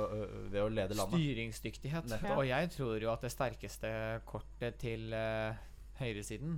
ved 0.50 0.62
å 0.64 0.70
lede 0.74 0.98
landet. 0.98 1.22
Styringsdyktighet. 1.22 2.10
Nettopp. 2.10 2.40
Og 2.42 2.48
jeg 2.50 2.72
tror 2.74 3.06
jo 3.06 3.12
at 3.14 3.26
det 3.26 3.32
sterkeste 3.34 3.92
kortet 4.30 4.80
til 4.82 5.14
uh, 5.14 5.54
høyresiden 6.00 6.58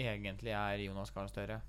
egentlig 0.00 0.54
er 0.56 0.80
Jonas 0.86 1.12
Gahr 1.12 1.28
Støre. 1.28 1.60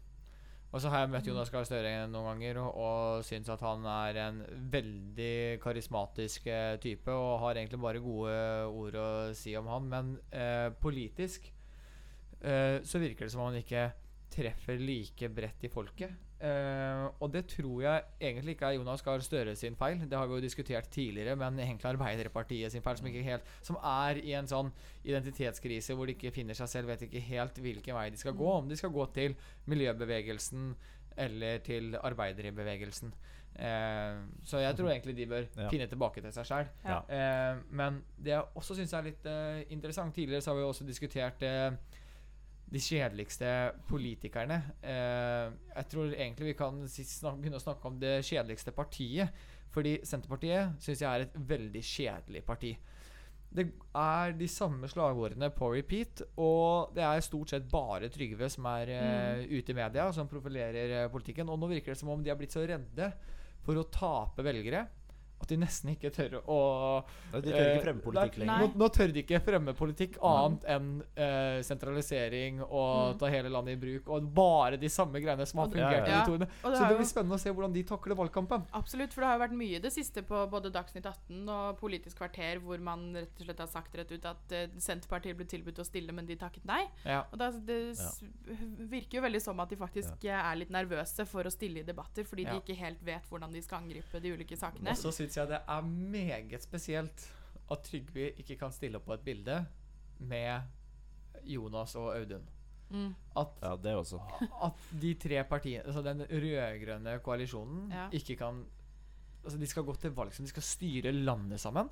Og 0.72 0.80
så 0.80 0.92
har 0.92 1.04
jeg 1.04 1.12
møtt 1.12 1.28
Jonas 1.28 1.50
Gahr 1.52 1.66
Støre 1.68 2.06
noen 2.08 2.30
ganger 2.30 2.62
og, 2.62 2.78
og 2.80 3.26
syns 3.28 3.50
at 3.52 3.64
han 3.66 3.84
er 3.92 4.20
en 4.24 4.38
veldig 4.72 5.60
karismatisk 5.64 6.48
eh, 6.48 6.78
type 6.80 7.12
og 7.12 7.42
har 7.44 7.60
egentlig 7.60 7.82
bare 7.84 8.04
gode 8.04 8.38
ord 8.72 8.96
å 8.96 9.10
si 9.36 9.52
om 9.60 9.68
han. 9.68 9.90
Men 9.92 10.14
eh, 10.32 10.70
politisk 10.80 11.50
eh, 12.40 12.80
så 12.88 13.04
virker 13.04 13.28
det 13.28 13.34
som 13.34 13.44
om 13.44 13.52
han 13.52 13.60
ikke 13.60 13.90
treffer 14.32 14.80
like 14.80 15.28
bredt 15.36 15.68
i 15.68 15.74
folket. 15.74 16.31
Eh, 16.42 17.04
og 17.22 17.30
det 17.34 17.44
tror 17.52 17.82
jeg 17.84 18.04
egentlig 18.30 18.56
ikke 18.56 18.72
er 18.72 18.78
Jonas 18.80 19.04
Gahr 19.06 19.22
Støre 19.22 19.54
sin 19.56 19.76
feil. 19.78 20.00
Det 20.10 20.18
har 20.18 20.26
vi 20.26 20.40
jo 20.40 20.42
diskutert 20.42 20.88
tidligere, 20.90 21.36
men 21.38 21.60
egentlig 21.60 21.92
Arbeiderpartiet 21.92 22.74
sin 22.74 22.82
feil. 22.82 22.98
Som, 22.98 23.10
ikke 23.12 23.26
helt, 23.28 23.52
som 23.62 23.78
er 23.78 24.18
i 24.24 24.34
en 24.38 24.50
sånn 24.50 24.72
identitetskrise 25.06 25.94
hvor 25.98 26.10
de 26.10 26.16
ikke 26.18 26.34
finner 26.34 26.58
seg 26.58 26.72
selv, 26.72 26.90
vet 26.90 27.06
ikke 27.06 27.22
helt 27.28 27.62
hvilken 27.62 27.98
vei 27.98 28.08
de 28.10 28.22
skal 28.22 28.34
gå. 28.38 28.50
Om 28.56 28.72
de 28.72 28.80
skal 28.80 28.94
gå 28.96 29.06
til 29.14 29.38
miljøbevegelsen 29.70 30.74
eller 31.22 31.62
til 31.68 31.94
arbeiderbevegelsen. 32.02 33.14
Uh, 33.52 34.22
så 34.48 34.62
jeg 34.64 34.78
tror 34.78 34.90
egentlig 34.90 35.14
de 35.18 35.26
bør 35.28 35.44
Ja. 35.60 35.68
finne 35.70 35.86
tilbake 35.92 36.22
til 36.24 36.32
seg 36.32 36.46
sjøl. 36.48 36.70
Ja. 36.88 37.02
Uh, 37.04 37.60
men 37.70 38.00
det 38.18 38.32
jeg 38.32 38.46
også 38.56 38.78
syns 38.80 38.94
er 38.96 39.10
litt 39.10 39.28
interessant 39.70 40.16
Tidligere 40.16 40.42
så 40.42 40.52
har 40.52 40.56
vi 40.56 40.64
jo 40.64 40.70
også 40.72 40.88
diskutert 40.88 41.44
eh, 41.44 41.76
de 42.72 42.80
kjedeligste 42.80 43.48
politikerne. 43.90 44.62
Eh, 44.80 45.48
jeg 45.76 45.90
tror 45.92 46.14
egentlig 46.14 46.54
vi 46.54 46.60
kan 46.60 46.80
snak 46.88 47.42
begynne 47.42 47.60
å 47.60 47.64
snakke 47.64 47.90
om 47.90 48.00
det 48.00 48.22
kjedeligste 48.28 48.74
partiet. 48.76 49.44
Fordi 49.72 49.98
Senterpartiet 50.04 50.80
syns 50.84 51.02
jeg 51.04 51.08
er 51.08 51.26
et 51.26 51.36
veldig 51.48 51.82
kjedelig 51.88 52.42
parti. 52.48 52.72
Det 53.52 53.66
er 54.00 54.34
de 54.40 54.48
samme 54.48 54.88
slagordene 54.88 55.50
på 55.52 55.74
repeat, 55.74 56.22
og 56.40 56.94
det 56.96 57.04
er 57.04 57.24
stort 57.24 57.52
sett 57.52 57.68
bare 57.72 58.08
Trygve 58.12 58.48
som 58.52 58.68
er 58.72 58.92
eh, 58.96 59.44
ute 59.52 59.74
i 59.74 59.76
media, 59.76 60.08
som 60.16 60.30
profilerer 60.32 60.96
eh, 61.02 61.10
politikken. 61.12 61.52
Og 61.52 61.60
nå 61.60 61.72
virker 61.72 61.92
det 61.92 62.00
som 62.00 62.12
om 62.14 62.24
de 62.24 62.32
har 62.32 62.40
blitt 62.40 62.56
så 62.56 62.64
redde 62.68 63.12
for 63.66 63.78
å 63.78 63.88
tape 63.92 64.44
velgere 64.48 64.86
at 65.42 65.48
de 65.52 65.58
nesten 65.58 65.92
ikke 65.96 66.12
tør 66.14 66.38
å 66.46 66.58
De 67.32 67.42
tør 67.42 67.52
ikke 67.52 67.76
eh, 67.76 67.82
fremme 67.84 68.02
politikk 68.06 68.38
lenger. 68.42 68.60
Nå, 68.62 68.72
nå 68.82 68.88
tør 68.94 69.14
de 69.16 69.24
ikke 69.24 69.40
fremme 69.44 69.74
politikk 69.78 70.18
annet 70.22 70.66
enn 70.76 70.90
uh, 71.18 71.62
sentralisering 71.66 72.62
og 72.64 72.92
Mm. 73.12 73.18
ta 73.20 73.30
hele 73.34 73.50
landet 73.50 73.74
i 73.76 73.80
bruk, 73.82 74.08
og 74.14 74.28
bare 74.36 74.78
de 74.78 74.90
samme 74.92 75.20
greiene 75.24 75.46
som 75.48 75.60
har 75.64 75.70
fungert 75.72 76.08
i 76.08 76.12
Ja, 76.12 76.20
de 76.24 76.32
to 76.32 76.38
det 76.38 76.48
Så 76.62 76.88
det 76.88 76.98
blir 77.00 77.08
spennende 77.10 77.36
å 77.38 77.42
se 77.42 77.50
hvordan 77.52 77.74
de 77.74 77.84
takler 77.84 78.16
valgkampen. 78.20 78.66
Absolutt, 78.78 79.14
for 79.14 79.22
det 79.22 79.28
har 79.30 79.38
jo 79.40 79.44
vært 79.46 79.56
mye 79.58 79.76
i 79.80 79.82
det 79.84 79.92
siste 79.94 80.22
på 80.28 80.44
både 80.52 80.72
Dagsnytt 80.72 81.06
18 81.10 81.50
og 81.50 81.80
Politisk 81.80 82.18
kvarter 82.22 82.60
hvor 82.62 82.80
man 82.84 83.08
rett 83.16 83.40
og 83.42 83.46
slett 83.48 83.60
har 83.64 83.68
sagt 83.72 83.96
rett 83.98 84.12
ut 84.12 84.26
at 84.30 84.56
uh, 84.56 84.66
Senterpartiet 84.82 85.36
ble 85.40 85.46
tilbudt 85.50 85.80
å 85.82 85.86
stille, 85.88 86.12
men 86.14 86.26
de 86.30 86.36
takket 86.40 86.66
nei. 86.70 86.84
Ja. 87.06 87.24
Og 87.32 87.38
da, 87.42 87.50
det 87.52 87.80
s- 87.98 88.22
virker 88.92 89.18
jo 89.20 89.24
veldig 89.26 89.42
som 89.42 89.60
at 89.64 89.70
de 89.72 89.80
faktisk 89.80 90.26
er 90.30 90.56
litt 90.60 90.72
nervøse 90.74 91.26
for 91.28 91.48
å 91.48 91.52
stille 91.54 91.82
i 91.82 91.88
debatter, 91.88 92.24
fordi 92.28 92.46
Ja. 92.46 92.54
de 92.54 92.62
ikke 92.62 92.78
helt 92.80 93.02
vet 93.04 93.26
hvordan 93.30 93.52
de 93.52 93.62
skal 93.62 93.82
angripe 93.84 94.20
de 94.22 94.32
ulike 94.36 94.58
sakene. 94.58 94.92
Og 94.92 94.98
så 94.98 95.12
syns 95.32 95.38
jeg 95.40 95.48
det 95.54 95.60
er 95.68 95.82
meget 95.88 96.64
spesielt 96.66 97.24
at 97.72 97.86
Trygve 97.88 98.32
ikke 98.42 98.58
kan 98.60 98.74
stille 98.76 99.00
opp 99.00 99.06
på 99.08 99.16
et 99.16 99.24
bilde 99.24 99.62
med 100.20 100.62
Jonas 101.48 101.96
og 101.96 102.10
Audun. 102.18 102.44
Mm. 102.92 103.14
At, 103.40 103.54
Ja, 103.64 103.76
det 103.80 103.94
også. 103.96 104.20
at 104.68 104.86
de 105.02 105.14
tre 105.16 105.44
partiene, 105.48 105.86
altså 105.88 106.02
den 106.04 106.22
rød-grønne 106.28 107.20
koalisjonen, 107.24 107.92
Ja. 107.92 108.10
ikke 108.12 108.36
kan 108.36 108.66
Altså 109.44 109.58
De 109.58 109.66
skal 109.66 109.84
gå 109.84 109.96
til 109.98 110.12
valg 110.14 110.34
som 110.34 110.46
de 110.46 110.50
skal 110.52 110.62
styre 110.62 111.12
landet 111.12 111.60
sammen, 111.60 111.88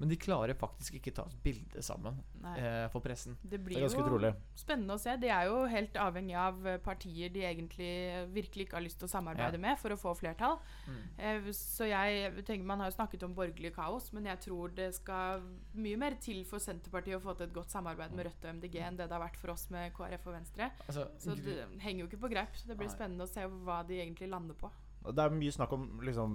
men 0.00 0.08
de 0.08 0.16
klarer 0.16 0.54
faktisk 0.56 0.94
ikke 0.96 1.12
ta 1.14 1.22
et 1.28 1.34
bilde 1.44 1.82
sammen 1.84 2.16
eh, 2.56 2.88
for 2.90 3.00
pressen. 3.04 3.36
Det 3.44 3.58
blir 3.62 3.76
det 3.76 3.90
jo 3.92 4.00
utrolig. 4.02 4.30
spennende 4.56 4.94
å 4.96 4.98
se. 5.02 5.14
De 5.20 5.28
er 5.28 5.46
jo 5.50 5.66
helt 5.68 5.92
avhengig 6.00 6.34
av 6.40 6.66
eh, 6.66 6.78
partier 6.80 7.28
de 7.30 7.42
egentlig 7.44 7.90
virkelig 8.32 8.66
ikke 8.66 8.78
har 8.78 8.84
lyst 8.86 8.98
til 8.98 9.06
å 9.10 9.12
samarbeide 9.12 9.58
Ja. 9.60 9.64
med 9.68 9.78
for 9.78 9.90
å 9.92 9.98
få 10.00 10.14
flertall. 10.16 10.58
Mm. 10.88 11.02
Eh, 11.18 11.50
Så 11.52 11.84
jeg 11.88 12.32
tenker 12.46 12.64
Man 12.64 12.80
har 12.80 12.90
jo 12.90 12.96
snakket 12.96 13.22
om 13.28 13.34
borgerlig 13.34 13.74
kaos, 13.76 14.10
men 14.12 14.24
jeg 14.24 14.40
tror 14.40 14.74
det 14.74 14.94
skal 14.94 15.42
mye 15.74 15.96
mer 16.00 16.16
til 16.20 16.44
for 16.44 16.58
Senterpartiet 16.58 17.20
å 17.20 17.22
få 17.22 17.36
til 17.36 17.46
et 17.46 17.52
godt 17.54 17.70
samarbeid 17.70 18.12
med 18.16 18.26
Rødt 18.26 18.44
og 18.44 18.54
MDG 18.56 18.80
enn 18.80 18.96
det 18.96 19.08
det 19.08 19.12
har 19.12 19.28
vært 19.28 19.36
for 19.36 19.50
oss 19.52 19.68
med 19.70 19.92
KrF 19.92 20.26
og 20.26 20.34
Venstre. 20.34 20.70
Altså, 20.88 21.08
Så 21.18 21.34
det 21.36 21.66
henger 21.80 22.04
jo 22.04 22.08
ikke 22.08 22.20
på 22.24 22.30
greip. 22.32 22.56
Det 22.66 22.76
blir 22.76 22.88
Nei. 22.88 22.94
spennende 22.96 23.24
å 23.24 23.28
se 23.28 23.44
hva 23.46 23.82
de 23.86 24.00
egentlig 24.00 24.28
lander 24.30 24.54
på. 24.54 24.70
Det 25.00 25.18
er 25.24 25.30
mye 25.32 25.52
snakk 25.52 25.72
om 25.72 26.00
liksom, 26.04 26.32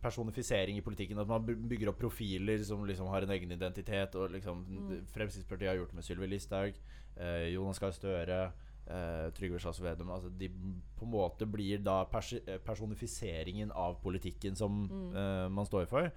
personifisering 0.00 0.76
i 0.78 0.84
politikken. 0.86 1.18
At 1.18 1.26
man 1.28 1.42
bygger 1.44 1.90
opp 1.90 1.98
profiler 1.98 2.62
som 2.64 2.84
liksom 2.86 3.08
har 3.10 3.22
en 3.26 3.30
egen 3.34 3.50
identitet. 3.52 4.14
Og 4.14 4.30
liksom, 4.30 4.64
Mm. 4.68 5.06
Fremskrittspartiet 5.10 5.68
har 5.68 5.76
gjort 5.76 5.88
det 5.90 5.94
med 5.98 6.04
Sylvi 6.04 6.26
Listhaug, 6.30 6.74
eh, 7.16 7.48
Jonas 7.54 7.78
Gahr 7.78 7.90
Støre, 7.90 8.52
eh, 8.86 9.30
Trygve 9.34 9.58
Slagsvold 9.58 9.90
Vedum. 9.90 10.10
Altså, 10.10 10.30
de 10.38 10.48
på 10.48 11.02
en 11.04 11.10
måte 11.10 11.46
blir 11.50 11.78
da 11.82 12.04
pers 12.04 12.32
eh, 12.34 12.58
personifiseringen 12.58 13.72
av 13.72 14.00
politikken 14.02 14.54
som 14.56 14.88
Mm. 14.88 15.16
eh, 15.16 15.48
man 15.48 15.66
står 15.66 15.86
for. 15.88 16.12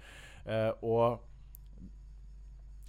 Eh, 0.46 0.72
og 0.82 1.20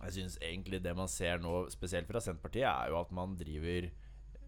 jeg 0.04 0.12
syns 0.14 0.38
egentlig 0.42 0.84
det 0.84 0.96
man 0.96 1.08
ser 1.08 1.38
nå, 1.40 1.68
spesielt 1.72 2.08
fra 2.08 2.20
Senterpartiet, 2.20 2.68
er 2.68 2.90
jo 2.90 3.00
at 3.00 3.12
man 3.12 3.36
driver 3.36 3.90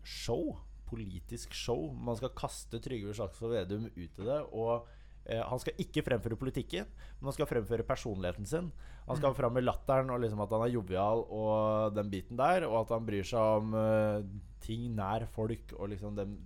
show. 0.03 0.57
Politisk 0.87 1.55
show. 1.57 1.89
Man 1.93 2.17
skal 2.19 2.35
kaste 2.37 2.81
Trygve 2.83 3.15
Slagsvold 3.15 3.55
Vedum 3.55 3.87
ut 3.89 3.97
i 4.21 4.27
det. 4.27 4.39
Og 4.55 4.87
eh, 5.25 5.41
han 5.43 5.63
skal 5.63 5.81
ikke 5.83 6.05
fremføre 6.07 6.39
politikken, 6.39 6.89
men 7.17 7.29
han 7.29 7.37
skal 7.37 7.49
fremføre 7.49 7.87
personligheten 7.87 8.47
sin. 8.49 8.69
Han 9.07 9.19
skal 9.19 9.35
fram 9.37 9.55
med 9.55 9.67
latteren 9.67 10.11
og 10.11 10.21
liksom 10.23 10.43
at 10.43 10.53
han 10.55 10.65
er 10.65 10.73
jovial 10.73 11.23
og 11.27 11.95
den 11.95 12.11
biten 12.11 12.39
der. 12.39 12.67
Og 12.67 12.81
at 12.83 12.95
han 12.95 13.07
bryr 13.07 13.27
seg 13.27 13.61
om 13.61 13.75
eh, 13.79 14.27
ting 14.63 14.89
nær 14.97 15.27
folk 15.31 15.75
og 15.77 15.91
liksom 15.93 16.17
den 16.19 16.37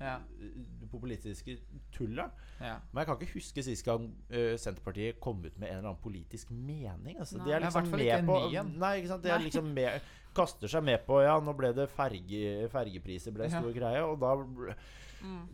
Ja. 0.00 0.18
politiske 0.90 0.90
populistiske 0.90 1.56
tullet. 1.92 2.30
ja. 2.60 2.76
Men 2.92 3.00
jeg 3.02 3.06
kan 3.06 3.18
ikke 3.20 3.34
huske 3.34 3.62
sist 3.62 3.84
gang 3.84 4.06
uh, 4.30 4.54
Senterpartiet 4.56 5.20
kom 5.20 5.42
ut 5.44 5.58
med 5.58 5.68
en 5.68 5.78
eller 5.78 5.90
annen 5.90 6.02
politisk 6.02 6.50
mening. 6.50 7.18
Altså, 7.18 7.38
Nei. 7.38 7.46
de 7.46 7.52
er 7.52 7.60
liksom 7.66 7.90
med 7.90 8.26
på. 8.26 8.38
Nei, 8.78 8.94
ikke 9.00 9.08
sant? 9.12 9.22
De 9.24 9.30
er 9.34 9.44
liksom 9.44 9.72
med, 9.74 10.00
kaster 10.34 10.68
seg 10.70 10.84
med 10.86 11.04
på 11.06 11.20
Ja, 11.24 11.38
nå 11.42 11.54
ble 11.58 11.72
det 11.76 11.88
ferge, 11.90 12.68
fergepriser 12.72 13.34
ble 13.34 13.48
en 13.50 13.58
Ja. 13.58 13.74
greie, 13.74 14.04
og 14.04 14.18
da. 14.20 14.74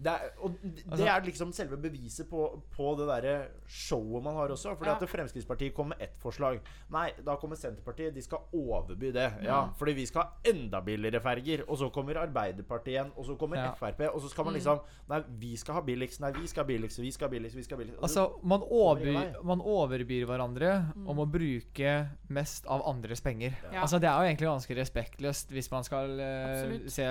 Det 0.03 0.13
er, 0.13 0.31
og 0.41 0.57
det 0.63 0.85
Altså- 0.91 1.07
er 1.07 1.21
liksom 1.25 1.53
selve 1.53 1.77
beviset 1.77 2.29
på, 2.29 2.63
på 2.71 2.95
det 2.99 3.07
derre 3.09 3.47
showet 3.69 4.23
man 4.23 4.35
har 4.35 4.49
også. 4.49 4.77
Fordi 4.77 4.91
Ja. 4.91 4.97
at 5.01 5.09
Fremskrittspartiet 5.09 5.75
kommer 5.75 5.97
med 5.97 6.03
ett 6.09 6.17
forslag. 6.23 6.61
Nei, 6.91 7.11
da 7.25 7.37
kommer 7.37 7.57
Senterpartiet. 7.57 8.15
De 8.15 8.23
skal 8.23 8.39
overby 8.53 9.13
det. 9.13 9.33
Ja, 9.43 9.65
Mm. 9.67 9.75
Fordi 9.77 9.93
vi 9.95 10.07
skal 10.07 10.23
ha 10.23 10.29
enda 10.45 10.81
billigere 10.81 11.21
ferger. 11.21 11.65
Og 11.69 11.79
så 11.79 11.91
kommer 11.93 12.15
Arbeiderpartiet 12.17 12.87
igjen. 12.95 13.13
Og 13.17 13.25
så 13.27 13.37
kommer 13.39 13.57
Ja. 13.57 13.73
Frp. 13.75 14.01
Og 14.15 14.21
så 14.21 14.29
skal 14.31 14.45
man 14.45 14.53
Mm. 14.55 14.59
liksom 14.61 14.81
Nei, 15.09 15.23
vi 15.39 15.57
skal 15.57 15.75
ha 15.75 15.81
billigst. 15.81 16.21
Nei, 16.21 16.31
vi 16.33 16.47
skal 16.47 16.65
ha 16.65 16.69
billigst. 16.69 16.99
Vi 16.99 17.11
skal 17.11 17.29
ha 17.29 17.31
billigst. 17.31 17.55
Vi 17.57 17.63
skal 17.63 17.77
ha 17.79 17.85
billigst. 17.85 18.03
Altså, 18.03 18.39
man, 18.43 18.61
overbyr, 18.61 19.43
man 19.45 19.61
overbyr 19.61 20.25
hverandre 20.27 20.93
Mm. 20.95 21.09
om 21.09 21.19
å 21.19 21.31
bruke 21.31 22.09
mest 22.29 22.67
av 22.67 22.83
andres 22.87 23.21
penger. 23.21 23.53
Ja. 23.73 23.81
Altså, 23.83 23.99
det 24.01 24.09
er 24.09 24.17
jo 24.19 24.25
egentlig 24.35 24.49
ganske 24.49 24.75
respektløst 24.77 25.49
hvis 25.51 25.71
man 25.71 25.85
skal 25.85 26.11
uh, 26.21 26.89
se 26.89 27.03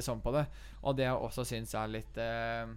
sånn 0.00 0.20
på 0.22 0.32
det. 0.32 0.46
Og 0.82 0.96
det 0.96 1.04
jeg 1.04 1.14
også 1.14 1.44
syns 1.44 1.74
er 1.74 1.88
litt 1.88 1.99
eh, 2.20 2.72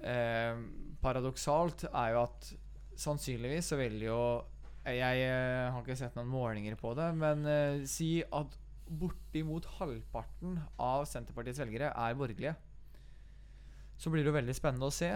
eh, 0.00 0.60
paradoksalt, 1.02 1.86
er 1.92 2.14
jo 2.14 2.22
at 2.24 2.52
sannsynligvis 2.96 3.72
så 3.72 3.78
vil 3.80 3.98
jo 4.06 4.20
Jeg 4.86 5.24
eh, 5.26 5.66
har 5.72 5.82
ikke 5.82 5.98
sett 5.98 6.14
noen 6.14 6.30
målinger 6.30 6.76
på 6.78 6.92
det, 6.94 7.08
men 7.18 7.42
eh, 7.50 7.82
si 7.90 8.20
at 8.22 8.52
bortimot 8.86 9.66
halvparten 9.80 10.60
av 10.78 11.02
Senterpartiets 11.10 11.58
velgere 11.58 11.90
er 11.90 12.14
borgerlige. 12.14 12.54
Så 13.98 14.12
blir 14.12 14.22
det 14.22 14.30
jo 14.30 14.36
veldig 14.36 14.54
spennende 14.54 14.86
å 14.86 14.94
se 14.94 15.10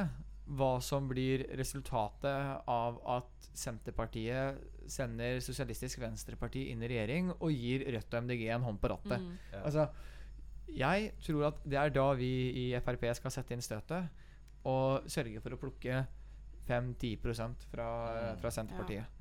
hva 0.58 0.72
som 0.82 1.06
blir 1.06 1.44
resultatet 1.58 2.66
av 2.66 2.98
at 3.14 3.50
Senterpartiet 3.54 4.58
sender 4.90 5.38
Sosialistisk 5.44 6.00
Venstreparti 6.02 6.66
inn 6.72 6.82
i 6.82 6.90
regjering 6.90 7.30
og 7.36 7.52
gir 7.54 7.84
Rødt 7.94 8.16
og 8.16 8.26
MDG 8.26 8.48
en 8.50 8.66
hånd 8.66 8.80
på 8.82 8.90
rattet. 8.90 9.22
Mm. 9.22 9.36
Ja. 9.52 9.62
Altså, 9.62 9.86
jeg 10.76 11.12
tror 11.24 11.50
at 11.50 11.62
det 11.66 11.78
er 11.80 11.92
da 11.94 12.06
vi 12.18 12.32
i 12.64 12.66
Frp 12.84 13.06
skal 13.18 13.34
sette 13.34 13.56
inn 13.56 13.64
støtet 13.64 14.10
og 14.68 15.08
sørge 15.10 15.40
for 15.40 15.56
å 15.56 15.60
plukke 15.60 16.02
5-10% 16.68 17.64
fra, 17.70 17.88
fra 18.38 18.52
Senterpartiet. 18.54 19.16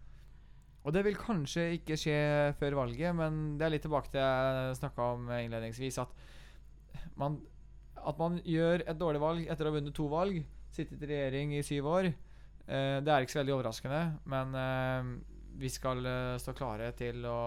Og 0.88 0.95
det 0.95 1.03
vil 1.05 1.17
kanskje 1.19 1.65
ikke 1.75 1.97
skje 1.99 2.19
før 2.59 2.77
valget, 2.83 3.12
men 3.15 3.57
det 3.59 3.67
er 3.67 3.73
litt 3.73 3.83
tilbake 3.83 4.12
til 4.13 4.21
jeg 4.21 4.77
snakka 4.79 5.07
om 5.15 5.31
innledningsvis, 5.35 5.99
at 6.01 7.09
man, 7.19 7.35
at 7.99 8.21
man 8.21 8.39
gjør 8.47 8.85
et 8.85 8.99
dårlig 8.99 9.21
valg 9.23 9.49
etter 9.49 9.67
å 9.67 9.73
ha 9.73 9.77
vunnet 9.79 9.95
to 9.95 10.07
valg, 10.12 10.39
sittet 10.71 11.03
i 11.03 11.09
regjering 11.09 11.57
i 11.57 11.65
syv 11.65 11.89
år. 11.91 12.12
Eh, 12.69 12.99
det 13.03 13.12
er 13.12 13.25
ikke 13.25 13.35
så 13.35 13.41
veldig 13.41 13.57
overraskende, 13.57 14.01
men 14.31 14.55
eh, 14.62 15.12
vi 15.59 15.71
skal 15.73 16.05
eh, 16.05 16.38
stå 16.39 16.55
klare 16.55 16.93
til 16.97 17.25
å 17.27 17.39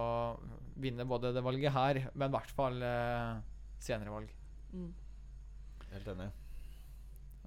vinne 0.83 1.09
både 1.09 1.33
det 1.33 1.45
valget 1.45 1.75
her, 1.75 2.03
men 2.13 2.29
i 2.29 2.37
hvert 2.37 2.53
fall 2.57 2.85
eh, 2.85 3.41
senere 3.83 4.13
valg. 4.15 4.31
Mm. 4.73 4.93
Helt 5.93 6.09
enig. 6.15 6.31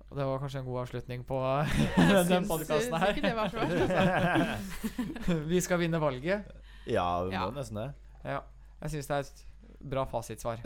Og 0.06 0.20
det 0.20 0.26
var 0.30 0.38
kanskje 0.44 0.60
en 0.62 0.68
god 0.68 0.82
avslutning 0.84 1.24
på 1.26 1.40
den 2.30 2.46
podkasten 2.48 2.94
her. 3.02 3.16
ikke 3.16 3.26
det 3.26 3.36
var 3.36 3.50
så 3.50 5.40
vi 5.52 5.62
skal 5.66 5.82
vinne 5.82 6.00
valget. 6.04 6.46
Ja, 6.86 7.08
vi 7.26 7.32
må 7.34 7.48
Ja. 7.48 7.52
nesten 7.56 7.80
det. 7.82 7.88
Ja, 8.26 8.40
jeg 8.84 8.94
syns 8.94 9.08
det 9.10 9.16
er 9.18 9.26
et 9.26 9.46
bra 9.86 10.04
fasitsvar. 10.10 10.62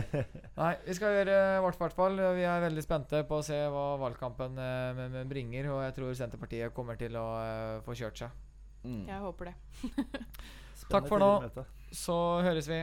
Nei, 0.60 0.70
vi 0.86 0.94
skal 0.96 1.16
gjøre 1.16 1.38
vårt, 1.64 1.76
i 1.78 1.82
hvert 1.84 1.96
fall. 1.96 2.20
Vi 2.36 2.44
er 2.48 2.62
veldig 2.64 2.84
spente 2.84 3.22
på 3.28 3.40
å 3.40 3.44
se 3.44 3.56
hva 3.72 3.86
valgkampen 4.00 4.60
eh, 4.60 5.18
bringer, 5.28 5.68
og 5.72 5.82
jeg 5.86 5.96
tror 5.98 6.14
Senterpartiet 6.20 6.72
kommer 6.76 6.96
til 7.00 7.16
å 7.20 7.24
eh, 7.40 7.80
få 7.84 7.96
kjørt 7.98 8.20
seg. 8.24 8.36
Mm. 8.84 9.02
Jeg 9.08 9.20
håper 9.24 9.50
det. 9.50 9.56
Takk 10.92 11.08
for 11.08 11.20
nå. 11.24 11.64
Så 11.94 12.16
høres 12.44 12.68
vi. 12.68 12.82